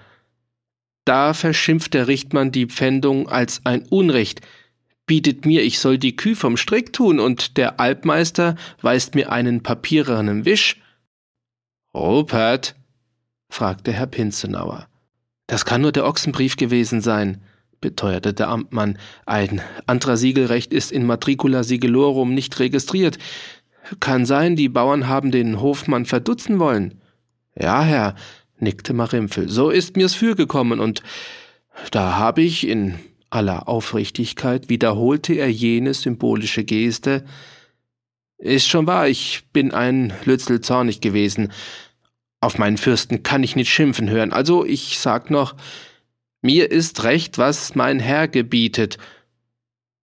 da 1.08 1.32
verschimpft 1.32 1.94
der 1.94 2.06
Richtmann 2.06 2.52
die 2.52 2.66
Pfändung 2.66 3.28
als 3.28 3.62
ein 3.64 3.82
Unrecht, 3.88 4.42
bietet 5.06 5.46
mir, 5.46 5.62
ich 5.62 5.78
soll 5.78 5.96
die 5.96 6.14
Kühe 6.14 6.36
vom 6.36 6.58
Strick 6.58 6.92
tun, 6.92 7.18
und 7.18 7.56
der 7.56 7.80
Alpmeister 7.80 8.56
weist 8.82 9.14
mir 9.14 9.32
einen 9.32 9.62
papierenen 9.62 10.44
Wisch. 10.44 10.80
Rupert, 11.94 12.76
fragte 13.48 13.92
Herr 13.92 14.06
Pinzenauer. 14.06 14.86
Das 15.46 15.64
kann 15.64 15.80
nur 15.80 15.92
der 15.92 16.06
Ochsenbrief 16.06 16.56
gewesen 16.56 17.00
sein, 17.00 17.40
beteuerte 17.80 18.34
der 18.34 18.48
Amtmann. 18.48 18.98
Ein 19.24 19.62
anderer 19.86 20.18
Siegelrecht 20.18 20.74
ist 20.74 20.92
in 20.92 21.06
Matricula 21.06 21.62
Sigelorum 21.62 22.34
nicht 22.34 22.58
registriert. 22.60 23.18
Kann 24.00 24.26
sein, 24.26 24.56
die 24.56 24.68
Bauern 24.68 25.08
haben 25.08 25.30
den 25.30 25.62
Hofmann 25.62 26.04
verdutzen 26.04 26.58
wollen. 26.58 27.00
Ja, 27.58 27.82
Herr, 27.82 28.14
nickte 28.60 28.92
Marimpfel. 28.92 29.48
So 29.48 29.70
ist 29.70 29.96
mir's 29.96 30.14
fürgekommen, 30.14 30.80
und 30.80 31.02
da 31.90 32.16
habe 32.16 32.42
ich 32.42 32.66
in 32.66 32.98
aller 33.30 33.68
Aufrichtigkeit 33.68 34.68
wiederholte 34.68 35.34
er 35.34 35.50
jene 35.50 35.94
symbolische 35.94 36.64
Geste. 36.64 37.24
Ist 38.38 38.68
schon 38.68 38.86
wahr, 38.86 39.08
ich 39.08 39.44
bin 39.52 39.72
ein 39.72 40.12
Lützel 40.24 40.60
zornig 40.60 41.00
gewesen. 41.00 41.52
Auf 42.40 42.58
meinen 42.58 42.78
Fürsten 42.78 43.22
kann 43.22 43.42
ich 43.42 43.56
nicht 43.56 43.70
schimpfen 43.70 44.08
hören, 44.08 44.32
also 44.32 44.64
ich 44.64 44.98
sag 44.98 45.30
noch, 45.30 45.56
mir 46.40 46.70
ist 46.70 47.02
recht, 47.02 47.36
was 47.36 47.74
mein 47.74 47.98
Herr 47.98 48.28
gebietet. 48.28 48.98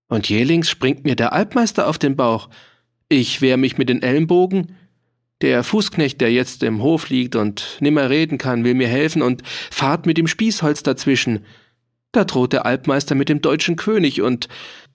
Und 0.08 0.30
jählings 0.30 0.70
springt 0.70 1.06
mir 1.06 1.15
der 1.15 1.32
Alpmeister 1.32 1.88
auf 1.88 1.98
den 1.98 2.18
Bauch. 2.18 2.50
Ich 3.08 3.41
wehr 3.41 3.58
mich 3.58 3.78
mit 3.78 3.88
den 3.88 4.02
Ellenbogen, 4.02 4.76
der 5.41 5.63
Fußknecht, 5.63 6.21
der 6.21 6.32
jetzt 6.32 6.63
im 6.63 6.82
Hof 6.82 7.10
liegt 7.10 7.36
und 7.36 7.78
nimmer 7.80 8.10
reden 8.10 8.38
kann, 8.38 8.63
will 8.63 8.74
mir 8.74 8.88
helfen 8.88 9.21
und 9.21 9.43
fahrt 9.45 10.06
mit 10.06 10.17
dem 10.17 10.28
Spießholz 10.28 10.84
dazwischen. 10.84 11.45
Da 12.12 12.24
droht 12.24 12.54
der 12.54 12.65
Alpmeister 12.65 13.15
mit 13.15 13.28
dem 13.28 13.41
deutschen 13.41 13.76
König 13.76 14.21
und 14.21 14.48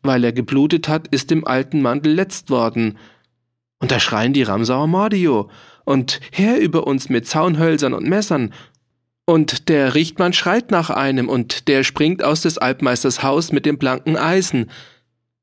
weil 0.03 0.25
er 0.25 0.33
geblutet 0.33 0.89
hat, 0.89 1.09
ist 1.09 1.31
dem 1.31 1.47
alten 1.47 1.83
Mandel 1.83 2.15
letzt 2.15 2.49
worden. 2.49 2.97
Und 3.79 3.91
da 3.91 4.01
schreien 4.01 4.33
die 4.33 4.43
Ramsauer 4.43 4.87
Mordio 4.87 5.51
und 5.85 6.21
her 6.33 6.61
über 6.61 6.87
uns 6.87 7.11
mit 7.11 7.27
Zaunhölzern 7.27 7.93
und 7.93 8.09
Messern. 8.09 8.55
Und 9.27 9.69
der 9.69 9.95
Richtmann 9.95 10.33
schreit 10.33 10.71
nach 10.71 10.89
einem 10.89 11.29
und 11.29 11.69
der 11.69 11.85
springt 11.85 12.23
aus 12.23 12.41
des 12.41 12.59
Alpmeisters 12.59 13.23
Haus 13.23 13.53
mit 13.53 13.67
dem 13.67 13.79
blanken 13.79 14.17
Eisen. 14.17 14.71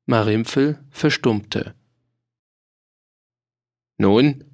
Marimpfel 0.06 0.78
verstummte. 0.90 1.74
Nun, 3.98 4.44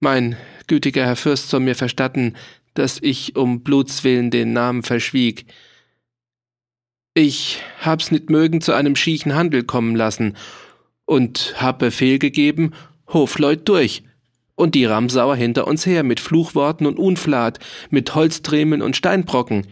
mein 0.00 0.36
gütiger 0.66 1.04
Herr 1.04 1.16
Fürst 1.16 1.48
soll 1.48 1.60
mir 1.60 1.74
verstatten, 1.74 2.36
dass 2.74 2.98
ich 3.00 3.36
um 3.36 3.62
Blutswillen 3.62 4.30
den 4.30 4.52
Namen 4.52 4.82
verschwieg. 4.82 5.46
Ich 7.14 7.62
hab's 7.80 8.10
nit 8.10 8.28
mögen 8.28 8.60
zu 8.60 8.72
einem 8.72 8.94
schiechen 8.94 9.34
Handel 9.34 9.64
kommen 9.64 9.96
lassen 9.96 10.36
und 11.06 11.54
hab 11.56 11.78
Befehl 11.78 12.18
gegeben, 12.18 12.72
Hofleut 13.08 13.66
durch, 13.68 14.02
und 14.54 14.74
die 14.74 14.84
Ramsauer 14.84 15.36
hinter 15.36 15.66
uns 15.66 15.86
her 15.86 16.02
mit 16.02 16.18
Fluchworten 16.20 16.86
und 16.86 16.98
Unflat, 16.98 17.58
mit 17.90 18.14
Holzdremeln 18.14 18.82
und 18.82 18.96
Steinbrocken. 18.96 19.66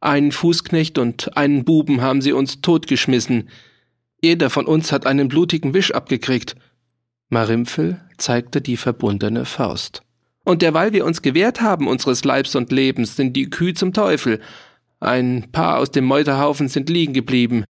Einen 0.00 0.32
Fußknecht 0.32 0.98
und 0.98 1.36
einen 1.36 1.64
Buben 1.64 2.02
haben 2.02 2.20
sie 2.20 2.32
uns 2.32 2.60
totgeschmissen. 2.60 3.48
Jeder 4.22 4.50
von 4.50 4.66
uns 4.66 4.92
hat 4.92 5.06
einen 5.06 5.28
blutigen 5.28 5.72
Wisch 5.72 5.92
abgekriegt. 5.92 6.56
Marimpfel 7.34 8.00
zeigte 8.16 8.60
die 8.60 8.76
verbundene 8.76 9.44
Faust. 9.44 10.02
Und 10.44 10.62
derweil 10.62 10.92
wir 10.92 11.04
uns 11.04 11.20
gewehrt 11.20 11.60
haben 11.60 11.88
unseres 11.88 12.24
Leibs 12.24 12.54
und 12.54 12.70
Lebens, 12.70 13.16
sind 13.16 13.34
die 13.34 13.50
Kühe 13.50 13.74
zum 13.74 13.92
Teufel. 13.92 14.40
Ein 15.00 15.48
paar 15.50 15.78
aus 15.78 15.90
dem 15.90 16.04
Meuterhaufen 16.04 16.68
sind 16.68 16.88
liegen 16.88 17.12
geblieben. 17.12 17.64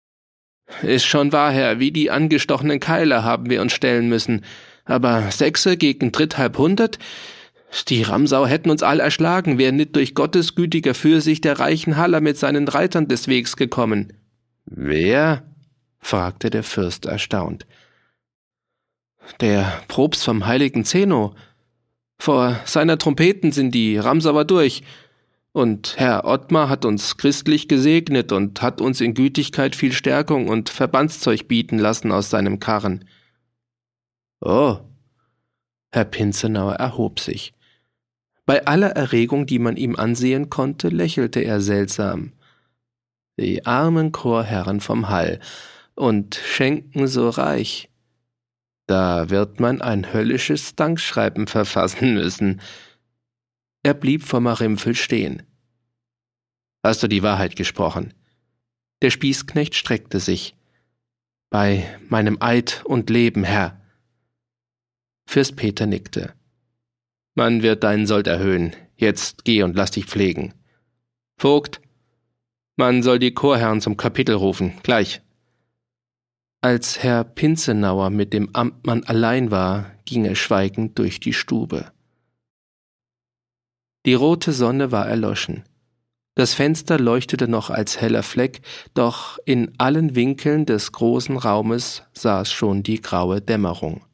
Ist 0.82 1.04
schon 1.04 1.32
wahr, 1.32 1.52
Herr, 1.52 1.78
wie 1.78 1.92
die 1.92 2.10
angestochenen 2.10 2.80
Keiler 2.80 3.22
haben 3.24 3.50
wir 3.50 3.62
uns 3.62 3.72
stellen 3.72 4.08
müssen. 4.08 4.44
Aber 4.84 5.30
Sechse 5.30 5.76
gegen 5.76 6.10
dritthalbhundert? 6.10 6.98
Die 7.88 8.02
Ramsau 8.02 8.46
hätten 8.46 8.68
uns 8.70 8.82
all 8.82 9.00
erschlagen, 9.00 9.58
wäre 9.58 9.72
nicht 9.72 9.94
durch 9.94 10.14
Gottes 10.14 10.56
gütiger 10.56 10.94
Fürsicht 10.94 11.44
der 11.44 11.60
reichen 11.60 11.96
Haller 11.96 12.20
mit 12.20 12.36
seinen 12.36 12.66
Reitern 12.68 13.06
des 13.06 13.28
Wegs 13.28 13.56
gekommen. 13.56 14.12
Wer? 14.66 15.44
fragte 16.00 16.50
der 16.50 16.64
Fürst 16.64 17.06
erstaunt. 17.06 17.64
Der 19.40 19.82
Probst 19.88 20.24
vom 20.24 20.46
heiligen 20.46 20.84
Zeno. 20.84 21.34
Vor 22.18 22.60
seiner 22.64 22.98
Trompeten 22.98 23.52
sind 23.52 23.72
die 23.72 23.98
Ramsauer 23.98 24.44
durch, 24.44 24.82
und 25.52 25.96
Herr 25.98 26.24
Ottmar 26.24 26.68
hat 26.68 26.84
uns 26.86 27.18
christlich 27.18 27.68
gesegnet 27.68 28.32
und 28.32 28.62
hat 28.62 28.80
uns 28.80 29.00
in 29.00 29.12
Gütigkeit 29.12 29.76
viel 29.76 29.92
Stärkung 29.92 30.48
und 30.48 30.70
Verbandszeug 30.70 31.46
bieten 31.46 31.78
lassen 31.78 32.10
aus 32.10 32.30
seinem 32.30 32.58
Karren. 32.58 33.04
Oh, 34.40 34.78
Herr 35.92 36.06
Pinzenauer 36.06 36.74
erhob 36.74 37.20
sich. 37.20 37.52
Bei 38.46 38.66
aller 38.66 38.90
Erregung, 38.90 39.46
die 39.46 39.58
man 39.58 39.76
ihm 39.76 39.94
ansehen 39.94 40.48
konnte, 40.48 40.88
lächelte 40.88 41.40
er 41.40 41.60
seltsam. 41.60 42.32
Die 43.38 43.66
armen 43.66 44.10
Chorherren 44.10 44.80
vom 44.80 45.10
Hall 45.10 45.38
und 45.94 46.34
schenken 46.34 47.06
so 47.06 47.28
reich. 47.28 47.91
Da 48.86 49.30
wird 49.30 49.60
man 49.60 49.80
ein 49.80 50.12
höllisches 50.12 50.74
Dankschreiben 50.74 51.46
verfassen 51.46 52.14
müssen. 52.14 52.60
Er 53.82 53.94
blieb 53.94 54.24
vor 54.24 54.40
Marimpfel 54.40 54.94
stehen. 54.94 55.42
Hast 56.84 57.02
du 57.02 57.08
die 57.08 57.22
Wahrheit 57.22 57.56
gesprochen? 57.56 58.12
Der 59.02 59.10
Spießknecht 59.10 59.74
streckte 59.74 60.20
sich. 60.20 60.56
Bei 61.50 61.98
meinem 62.08 62.38
Eid 62.40 62.82
und 62.84 63.10
Leben, 63.10 63.44
Herr. 63.44 63.80
Fürst 65.26 65.56
Peter 65.56 65.86
nickte. 65.86 66.34
Man 67.34 67.62
wird 67.62 67.84
deinen 67.84 68.06
Sold 68.06 68.26
erhöhen. 68.26 68.74
Jetzt 68.96 69.44
geh 69.44 69.62
und 69.62 69.76
lass 69.76 69.92
dich 69.92 70.06
pflegen. 70.06 70.54
Vogt, 71.36 71.80
man 72.76 73.02
soll 73.02 73.18
die 73.18 73.34
Chorherren 73.34 73.80
zum 73.80 73.96
Kapitel 73.96 74.34
rufen, 74.34 74.74
gleich. 74.82 75.20
Als 76.64 77.02
Herr 77.02 77.24
Pinzenauer 77.24 78.10
mit 78.10 78.32
dem 78.32 78.54
Amtmann 78.54 79.02
allein 79.02 79.50
war, 79.50 79.90
ging 80.04 80.24
er 80.24 80.36
schweigend 80.36 80.96
durch 80.96 81.18
die 81.18 81.32
Stube. 81.32 81.90
Die 84.06 84.14
rote 84.14 84.52
Sonne 84.52 84.92
war 84.92 85.08
erloschen. 85.08 85.64
Das 86.36 86.54
Fenster 86.54 87.00
leuchtete 87.00 87.48
noch 87.48 87.70
als 87.70 88.00
heller 88.00 88.22
Fleck, 88.22 88.62
doch 88.94 89.40
in 89.44 89.74
allen 89.78 90.14
Winkeln 90.14 90.64
des 90.64 90.92
großen 90.92 91.36
Raumes 91.36 92.04
saß 92.12 92.52
schon 92.52 92.84
die 92.84 93.00
graue 93.00 93.40
Dämmerung. 93.40 94.04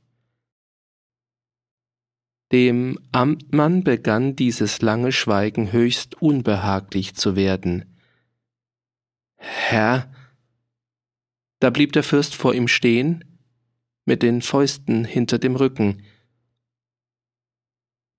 Dem 2.50 2.98
Amtmann 3.12 3.84
begann 3.84 4.36
dieses 4.36 4.80
lange 4.80 5.12
Schweigen 5.12 5.70
höchst 5.70 6.22
unbehaglich 6.22 7.14
zu 7.14 7.36
werden. 7.36 7.94
Herr, 9.36 10.10
da 11.60 11.70
blieb 11.70 11.92
der 11.92 12.02
Fürst 12.02 12.34
vor 12.34 12.54
ihm 12.54 12.68
stehen, 12.68 13.24
mit 14.04 14.22
den 14.22 14.42
Fäusten 14.42 15.04
hinter 15.04 15.38
dem 15.38 15.56
Rücken. 15.56 16.02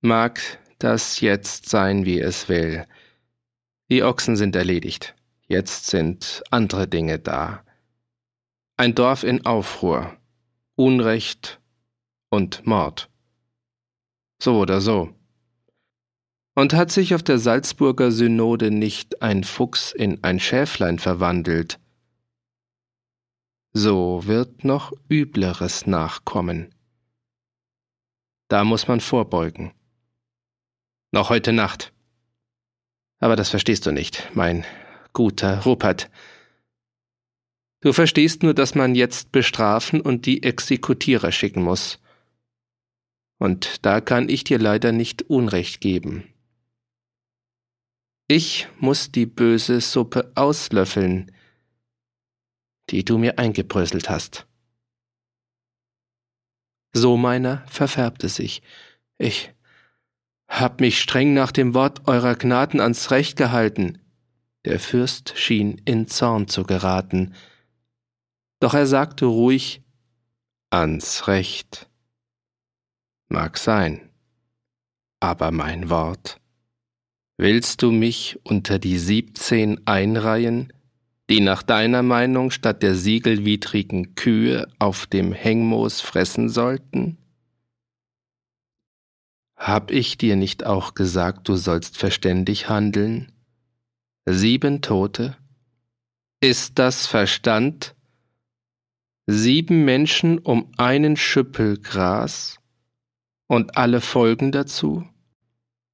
Mag 0.02 0.40
das 0.78 1.20
jetzt 1.20 1.68
sein, 1.68 2.06
wie 2.06 2.20
es 2.20 2.48
will. 2.48 2.86
Die 3.90 4.04
Ochsen 4.04 4.36
sind 4.36 4.56
erledigt. 4.56 5.16
Jetzt 5.48 5.88
sind 5.88 6.44
andere 6.52 6.88
Dinge 6.88 7.18
da. 7.18 7.64
Ein 8.78 8.94
Dorf 8.94 9.24
in 9.24 9.46
Aufruhr, 9.46 10.16
Unrecht 10.76 11.60
und 12.30 12.66
Mord. 12.66 13.10
So 14.42 14.60
oder 14.60 14.80
so. 14.80 15.10
Und 16.56 16.74
hat 16.74 16.92
sich 16.92 17.16
auf 17.16 17.24
der 17.24 17.40
Salzburger 17.40 18.12
Synode 18.12 18.70
nicht 18.70 19.22
ein 19.22 19.44
Fuchs 19.44 19.92
in 19.92 20.24
ein 20.24 20.40
Schäflein 20.40 21.00
verwandelt, 21.00 21.80
so 23.74 24.26
wird 24.26 24.64
noch 24.64 24.92
Übleres 25.10 25.86
nachkommen. 25.86 26.74
Da 28.48 28.64
muss 28.64 28.88
man 28.88 29.00
vorbeugen. 29.00 29.74
Noch 31.12 31.30
heute 31.30 31.54
Nacht. 31.54 31.94
Aber 33.20 33.36
das 33.36 33.50
verstehst 33.50 33.86
du 33.86 33.92
nicht, 33.92 34.30
mein 34.34 34.66
guter 35.14 35.64
Rupert. 35.64 36.10
Du 37.82 37.94
verstehst 37.94 38.44
nur, 38.44 38.54
dass 38.54 38.76
man 38.76 38.96
jetzt 38.96 39.32
bestrafen 39.32 40.02
und 40.02 40.26
die 40.26 40.44
Exekutierer 40.44 41.32
schicken 41.32 41.64
muss. 41.64 42.00
Und 43.38 43.86
da 43.86 44.02
kann 44.02 44.30
ich 44.30 44.44
dir 44.44 44.60
leider 44.60 44.92
nicht 44.92 45.24
Unrecht 45.24 45.80
geben. 45.80 46.34
Ich 48.28 48.68
muss 48.80 49.12
die 49.12 49.26
böse 49.26 49.82
Suppe 49.82 50.32
auslöffeln, 50.36 51.32
die 52.90 53.06
du 53.06 53.18
mir 53.18 53.40
eingebröselt 53.40 54.10
hast. 54.10 54.48
So 56.94 57.18
meiner 57.18 57.66
verfärbte 57.68 58.30
sich. 58.30 58.62
Ich 59.18 59.54
hab 60.48 60.82
mich 60.82 61.00
streng 61.00 61.34
nach 61.34 61.52
dem 61.52 61.74
Wort 61.74 62.08
eurer 62.08 62.36
Gnaden 62.36 62.80
ans 62.82 63.12
Recht 63.12 63.38
gehalten. 63.38 64.00
Der 64.66 64.80
Fürst 64.80 65.38
schien 65.38 65.82
in 65.86 66.08
Zorn 66.08 66.48
zu 66.48 66.64
geraten. 66.64 67.34
Doch 68.60 68.74
er 68.74 68.88
sagte 68.88 69.26
ruhig, 69.26 69.84
ans 70.72 71.28
Recht. 71.28 71.90
Mag 73.28 73.58
sein, 73.58 74.10
aber 75.20 75.52
mein 75.52 75.90
Wort. 75.90 76.42
Willst 77.38 77.84
du 77.84 77.92
mich 77.92 78.40
unter 78.44 78.80
die 78.80 78.98
siebzehn 78.98 79.86
einreihen, 79.86 80.74
die 81.30 81.42
nach 81.42 81.64
deiner 81.64 82.04
Meinung 82.04 82.52
statt 82.52 82.84
der 82.84 82.96
siegelwidrigen 82.96 84.16
Kühe 84.16 84.68
auf 84.80 85.06
dem 85.08 85.32
Hengmoos 85.32 86.02
fressen 86.02 86.50
sollten? 86.50 87.18
Hab 89.56 89.92
ich 89.92 90.18
dir 90.18 90.36
nicht 90.36 90.66
auch 90.66 90.94
gesagt, 90.94 91.48
du 91.48 91.56
sollst 91.56 91.98
verständig 91.98 92.70
handeln? 92.70 93.32
Sieben 94.26 94.82
Tote? 94.82 95.38
Ist 96.42 96.80
das 96.80 97.06
Verstand? 97.06 97.96
Sieben 99.28 99.86
Menschen 99.86 100.40
um 100.40 100.72
einen 100.78 101.18
Schüppel 101.18 101.78
Gras? 101.78 102.60
und 103.50 103.78
alle 103.78 104.00
Folgen 104.00 104.52
dazu? 104.52 105.04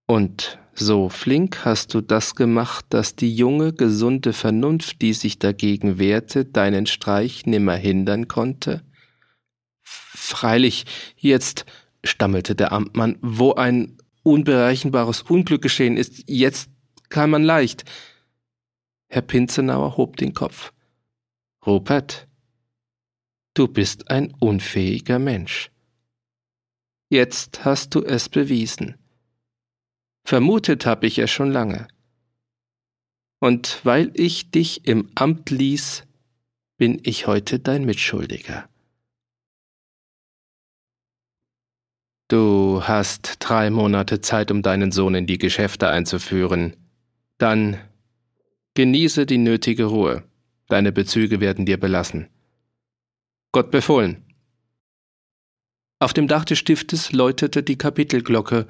Und 0.05 0.59
so 0.77 1.09
flink 1.09 1.63
hast 1.63 1.93
du 1.93 2.01
das 2.01 2.35
gemacht, 2.35 2.85
dass 2.89 3.15
die 3.15 3.33
junge, 3.33 3.73
gesunde 3.73 4.33
Vernunft, 4.33 5.01
die 5.01 5.13
sich 5.13 5.39
dagegen 5.39 5.97
wehrte, 5.97 6.45
deinen 6.45 6.85
Streich 6.85 7.45
nimmer 7.45 7.75
hindern 7.75 8.27
konnte? 8.27 8.83
Freilich, 9.83 10.85
jetzt, 11.15 11.65
stammelte 12.03 12.55
der 12.55 12.71
Amtmann, 12.71 13.17
wo 13.21 13.53
ein 13.53 13.97
unberechenbares 14.23 15.21
Unglück 15.21 15.61
geschehen 15.61 15.97
ist, 15.97 16.23
jetzt 16.27 16.69
kann 17.09 17.29
man 17.29 17.43
leicht. 17.43 17.85
Herr 19.07 19.21
Pinzenauer 19.21 19.97
hob 19.97 20.17
den 20.17 20.33
Kopf. 20.33 20.73
Rupert, 21.65 22.27
du 23.53 23.67
bist 23.67 24.09
ein 24.09 24.33
unfähiger 24.39 25.19
Mensch. 25.19 25.71
Jetzt 27.09 27.63
hast 27.63 27.95
du 27.95 28.03
es 28.03 28.29
bewiesen. 28.29 28.95
Vermutet 30.25 30.87
habe 30.87 31.05
ich 31.05 31.19
es 31.19 31.29
schon 31.29 31.51
lange. 31.51 31.87
Und 33.39 33.79
weil 33.83 34.11
ich 34.15 34.49
dich 34.49 34.87
im 34.87 35.11
Amt 35.13 35.51
ließ, 35.51 36.03
bin 36.77 36.99
ich 37.03 37.27
heute 37.27 37.59
dein 37.59 37.85
Mitschuldiger. 37.85 38.67
Du 42.27 42.81
hast 42.83 43.35
drei 43.39 43.69
Monate 43.69 44.19
Zeit, 44.19 44.49
um 44.49 44.63
deinen 44.63 44.91
Sohn 44.91 45.13
in 45.13 45.27
die 45.27 45.37
Geschäfte 45.37 45.89
einzuführen. 45.89 46.75
Dann 47.37 47.79
genieße 48.73 49.27
die 49.27 49.37
nötige 49.37 49.85
Ruhe. 49.85 50.23
Deine 50.67 50.91
Bezüge 50.91 51.39
werden 51.39 51.67
dir 51.67 51.79
belassen. 51.79 52.29
Gott 53.51 53.69
befohlen. 53.69 54.25
Auf 55.99 56.13
dem 56.13 56.27
Dach 56.27 56.45
des 56.45 56.57
Stiftes 56.57 57.11
läutete 57.11 57.61
die 57.61 57.77
Kapitelglocke, 57.77 58.65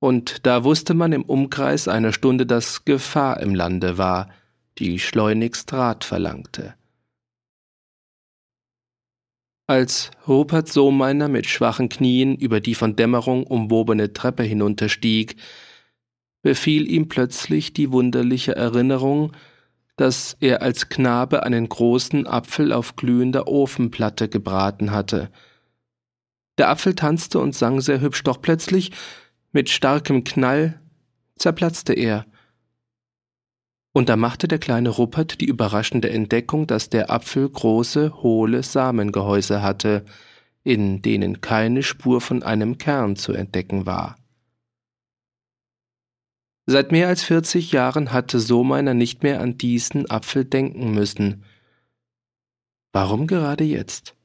und 0.00 0.46
da 0.46 0.64
wusste 0.64 0.94
man 0.94 1.12
im 1.12 1.22
Umkreis 1.22 1.88
einer 1.88 2.12
Stunde, 2.12 2.46
dass 2.46 2.84
Gefahr 2.84 3.40
im 3.40 3.54
Lande 3.54 3.98
war, 3.98 4.30
die 4.78 4.98
schleunigst 4.98 5.72
Rat 5.72 6.04
verlangte. 6.04 6.74
Als 9.66 10.10
Rupert 10.26 10.68
Sohmeiner 10.68 11.28
mit 11.28 11.46
schwachen 11.46 11.88
Knien 11.88 12.36
über 12.36 12.60
die 12.60 12.74
von 12.74 12.96
Dämmerung 12.96 13.46
umwobene 13.46 14.12
Treppe 14.12 14.42
hinunterstieg, 14.42 15.36
befiel 16.42 16.90
ihm 16.90 17.08
plötzlich 17.08 17.74
die 17.74 17.92
wunderliche 17.92 18.56
Erinnerung, 18.56 19.32
dass 19.96 20.36
er 20.40 20.62
als 20.62 20.88
Knabe 20.88 21.42
einen 21.42 21.68
großen 21.68 22.26
Apfel 22.26 22.72
auf 22.72 22.96
glühender 22.96 23.48
Ofenplatte 23.48 24.28
gebraten 24.28 24.92
hatte– 24.92 25.30
der 26.58 26.70
Apfel 26.70 26.94
tanzte 26.94 27.38
und 27.38 27.54
sang 27.54 27.80
sehr 27.80 28.00
hübsch, 28.00 28.24
doch 28.24 28.42
plötzlich, 28.42 28.90
mit 29.52 29.70
starkem 29.70 30.24
Knall, 30.24 30.80
zerplatzte 31.36 31.94
er. 31.94 32.26
Und 33.92 34.08
da 34.08 34.16
machte 34.16 34.48
der 34.48 34.58
kleine 34.58 34.90
Ruppert 34.90 35.40
die 35.40 35.46
überraschende 35.46 36.10
Entdeckung, 36.10 36.66
dass 36.66 36.90
der 36.90 37.10
Apfel 37.10 37.48
große, 37.48 38.22
hohle 38.22 38.62
Samengehäuse 38.62 39.62
hatte, 39.62 40.04
in 40.62 41.00
denen 41.02 41.40
keine 41.40 41.82
Spur 41.82 42.20
von 42.20 42.42
einem 42.42 42.78
Kern 42.78 43.16
zu 43.16 43.32
entdecken 43.32 43.86
war. 43.86 44.16
Seit 46.66 46.92
mehr 46.92 47.08
als 47.08 47.24
vierzig 47.24 47.72
Jahren 47.72 48.12
hatte 48.12 48.38
Sohmeiner 48.38 48.92
nicht 48.92 49.22
mehr 49.22 49.40
an 49.40 49.56
diesen 49.56 50.10
Apfel 50.10 50.44
denken 50.44 50.92
müssen. 50.92 51.44
Warum 52.92 53.26
gerade 53.26 53.64
jetzt? 53.64 54.17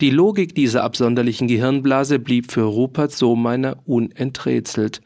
Die 0.00 0.10
Logik 0.10 0.54
dieser 0.54 0.84
absonderlichen 0.84 1.48
Gehirnblase 1.48 2.20
blieb 2.20 2.52
für 2.52 2.62
Rupert 2.62 3.12
Sohmeiner 3.12 3.82
unenträtselt, 3.84 5.02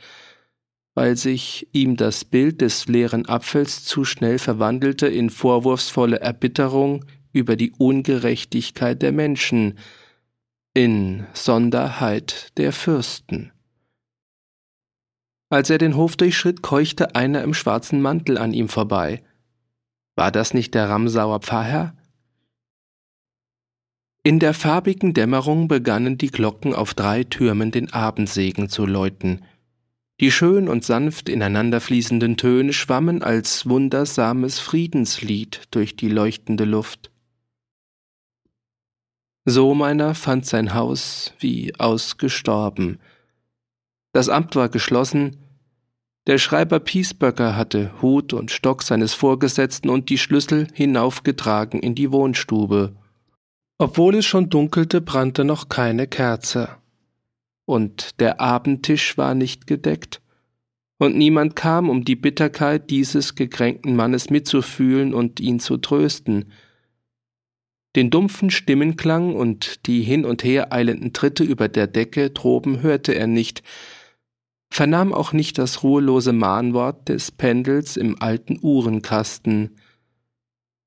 weil 0.94 1.16
sich 1.16 1.68
ihm 1.72 1.96
das 1.96 2.26
Bild 2.26 2.60
des 2.60 2.88
leeren 2.88 3.26
Apfels 3.26 3.84
zu 3.84 4.04
schnell 4.04 4.38
verwandelte 4.38 5.06
in 5.06 5.30
vorwurfsvolle 5.30 6.20
Erbitterung 6.20 7.06
über 7.32 7.56
die 7.56 7.72
Ungerechtigkeit 7.72 9.00
der 9.00 9.12
Menschen, 9.12 9.78
in 10.74 11.26
Sonderheit 11.32 12.56
der 12.58 12.72
Fürsten. 12.72 13.52
Als 15.50 15.68
er 15.68 15.78
den 15.78 15.96
Hof 15.96 16.16
durchschritt, 16.16 16.62
keuchte 16.62 17.14
einer 17.14 17.42
im 17.42 17.52
schwarzen 17.52 18.00
Mantel 18.00 18.38
an 18.38 18.54
ihm 18.54 18.68
vorbei. 18.68 19.22
War 20.16 20.30
das 20.30 20.54
nicht 20.54 20.74
der 20.74 20.88
Ramsauer 20.88 21.40
Pfarrherr? 21.40 21.94
In 24.24 24.38
der 24.38 24.54
farbigen 24.54 25.14
Dämmerung 25.14 25.66
begannen 25.66 26.16
die 26.16 26.30
Glocken 26.30 26.74
auf 26.74 26.94
drei 26.94 27.24
Türmen 27.24 27.72
den 27.72 27.92
Abendsegen 27.92 28.68
zu 28.68 28.86
läuten. 28.86 29.44
Die 30.20 30.30
schön 30.30 30.68
und 30.68 30.84
sanft 30.84 31.28
ineinanderfließenden 31.28 32.36
Töne 32.36 32.72
schwammen 32.72 33.24
als 33.24 33.68
wundersames 33.68 34.60
Friedenslied 34.60 35.62
durch 35.72 35.96
die 35.96 36.08
leuchtende 36.08 36.64
Luft. 36.64 37.10
So 39.44 39.74
meiner 39.74 40.14
fand 40.14 40.46
sein 40.46 40.72
Haus 40.72 41.34
wie 41.40 41.74
ausgestorben. 41.80 43.00
Das 44.12 44.28
Amt 44.28 44.54
war 44.54 44.68
geschlossen, 44.68 45.38
der 46.28 46.38
Schreiber 46.38 46.78
Piesböcker 46.78 47.56
hatte 47.56 47.90
Hut 48.00 48.32
und 48.32 48.52
Stock 48.52 48.84
seines 48.84 49.14
Vorgesetzten 49.14 49.88
und 49.88 50.08
die 50.08 50.18
Schlüssel 50.18 50.68
hinaufgetragen 50.72 51.80
in 51.80 51.96
die 51.96 52.12
Wohnstube. 52.12 52.94
Obwohl 53.78 54.16
es 54.16 54.26
schon 54.26 54.48
dunkelte, 54.48 55.00
brannte 55.00 55.44
noch 55.44 55.68
keine 55.68 56.06
Kerze. 56.06 56.68
Und 57.64 58.20
der 58.20 58.40
Abendtisch 58.40 59.16
war 59.18 59.34
nicht 59.34 59.66
gedeckt. 59.66 60.20
Und 60.98 61.16
niemand 61.16 61.56
kam, 61.56 61.90
um 61.90 62.04
die 62.04 62.14
Bitterkeit 62.14 62.90
dieses 62.90 63.34
gekränkten 63.34 63.96
Mannes 63.96 64.30
mitzufühlen 64.30 65.14
und 65.14 65.40
ihn 65.40 65.58
zu 65.58 65.78
trösten. 65.78 66.52
Den 67.96 68.10
dumpfen 68.10 68.50
Stimmenklang 68.50 69.34
und 69.34 69.86
die 69.86 70.02
hin 70.02 70.24
und 70.24 70.44
her 70.44 70.72
eilenden 70.72 71.12
Tritte 71.12 71.44
über 71.44 71.68
der 71.68 71.86
Decke 71.86 72.30
droben 72.30 72.82
hörte 72.82 73.14
er 73.14 73.26
nicht, 73.26 73.62
vernahm 74.70 75.12
auch 75.12 75.32
nicht 75.32 75.58
das 75.58 75.82
ruhelose 75.82 76.32
Mahnwort 76.32 77.08
des 77.08 77.30
Pendels 77.30 77.96
im 77.96 78.22
alten 78.22 78.58
Uhrenkasten. 78.62 79.76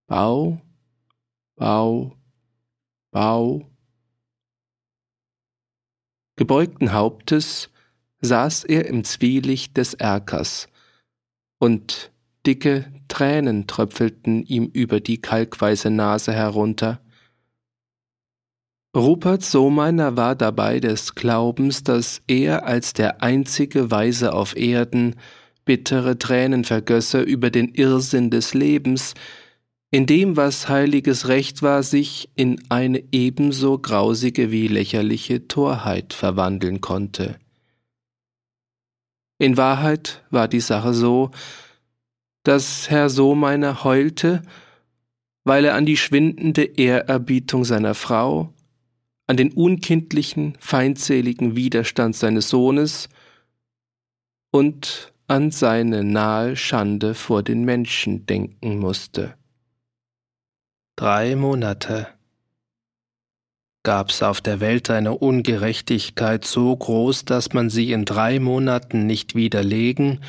Bau, 0.08 0.62
Bau, 1.56 2.16
Bau. 3.16 3.66
Gebeugten 6.36 6.92
Hauptes 6.92 7.70
saß 8.20 8.66
er 8.66 8.88
im 8.88 9.06
Zwielicht 9.06 9.78
des 9.78 9.94
Erkers, 9.94 10.68
und 11.58 12.12
dicke 12.46 12.92
Tränen 13.08 13.68
tröpfelten 13.68 14.44
ihm 14.44 14.66
über 14.66 15.00
die 15.00 15.22
kalkweiße 15.22 15.92
Nase 15.92 16.34
herunter. 16.34 17.00
Rupert 18.94 19.44
Sohmeiner 19.44 20.18
war 20.18 20.36
dabei 20.36 20.82
des 20.82 21.16
Glaubens, 21.16 21.86
dass 21.86 22.22
er 22.28 22.66
als 22.66 22.92
der 22.92 23.24
einzige 23.24 23.92
Weise 23.92 24.34
auf 24.34 24.58
Erden 24.58 25.16
bittere 25.64 26.20
Tränen 26.20 26.66
vergösse 26.66 27.22
über 27.22 27.50
den 27.50 27.70
Irrsinn 27.76 28.30
des 28.30 28.54
Lebens, 28.54 29.14
in 29.96 30.06
dem, 30.08 30.36
was 30.36 30.68
heiliges 30.68 31.30
Recht 31.30 31.62
war, 31.62 31.82
sich 31.82 32.30
in 32.36 32.62
eine 32.68 33.02
ebenso 33.14 33.78
grausige 33.78 34.52
wie 34.52 34.68
lächerliche 34.68 35.48
Torheit 35.48 36.12
verwandeln 36.12 36.82
konnte. 36.82 37.40
In 39.38 39.56
Wahrheit 39.56 40.22
war 40.32 40.50
die 40.50 40.60
Sache 40.60 40.94
so, 40.94 41.32
dass 42.44 42.90
Herr 42.90 43.10
Sohmeiner 43.10 43.86
heulte, 43.86 44.42
weil 45.46 45.64
er 45.64 45.76
an 45.76 45.86
die 45.86 45.96
schwindende 45.96 46.64
Ehrerbietung 46.64 47.64
seiner 47.64 47.96
Frau, 47.96 48.54
an 49.28 49.38
den 49.38 49.54
unkindlichen, 49.54 50.58
feindseligen 50.60 51.56
Widerstand 51.56 52.18
seines 52.18 52.50
Sohnes 52.50 53.08
und 54.52 55.14
an 55.28 55.52
seine 55.52 56.04
nahe 56.04 56.58
Schande 56.58 57.14
vor 57.14 57.44
den 57.44 57.64
Menschen 57.64 58.26
denken 58.26 58.78
musste. 58.78 59.36
Drei 60.98 61.36
Monate 61.36 62.08
gab's 63.84 64.24
auf 64.24 64.40
der 64.40 64.62
Welt 64.62 64.90
eine 64.90 65.18
Ungerechtigkeit 65.18 66.46
so 66.46 66.74
groß, 66.74 67.26
dass 67.26 67.52
man 67.52 67.70
sie 67.70 67.92
in 67.92 68.06
drei 68.06 68.40
Monaten 68.40 69.06
nicht 69.06 69.36
widerlegen 69.36 70.22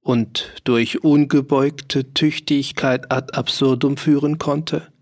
und 0.00 0.52
durch 0.64 1.02
ungebeugte 1.02 2.12
Tüchtigkeit 2.12 3.10
ad 3.10 3.32
absurdum 3.32 3.96
führen 3.96 4.36
konnte? 4.36 4.92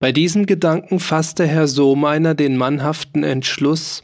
Bei 0.00 0.10
diesem 0.10 0.46
Gedanken 0.46 0.98
fasste 0.98 1.46
Herr 1.46 1.68
Sohmeiner 1.68 2.34
den 2.34 2.56
mannhaften 2.56 3.22
Entschluss, 3.22 4.02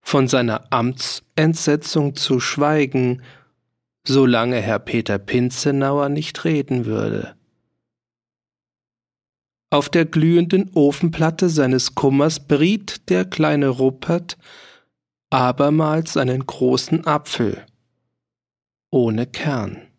von 0.00 0.28
seiner 0.28 0.72
Amtsentsetzung 0.72 2.14
zu 2.14 2.38
schweigen, 2.38 3.22
solange 4.10 4.56
Herr 4.56 4.80
Peter 4.80 5.18
Pinzenauer 5.18 6.08
nicht 6.08 6.44
reden 6.44 6.84
würde. 6.84 7.36
Auf 9.70 9.88
der 9.88 10.04
glühenden 10.04 10.70
Ofenplatte 10.74 11.48
seines 11.48 11.94
Kummers 11.94 12.40
briet 12.40 13.08
der 13.08 13.24
kleine 13.24 13.68
Ruppert 13.68 14.36
abermals 15.30 16.16
einen 16.16 16.44
großen 16.44 17.06
Apfel 17.06 17.64
ohne 18.90 19.26
Kern. 19.26 19.89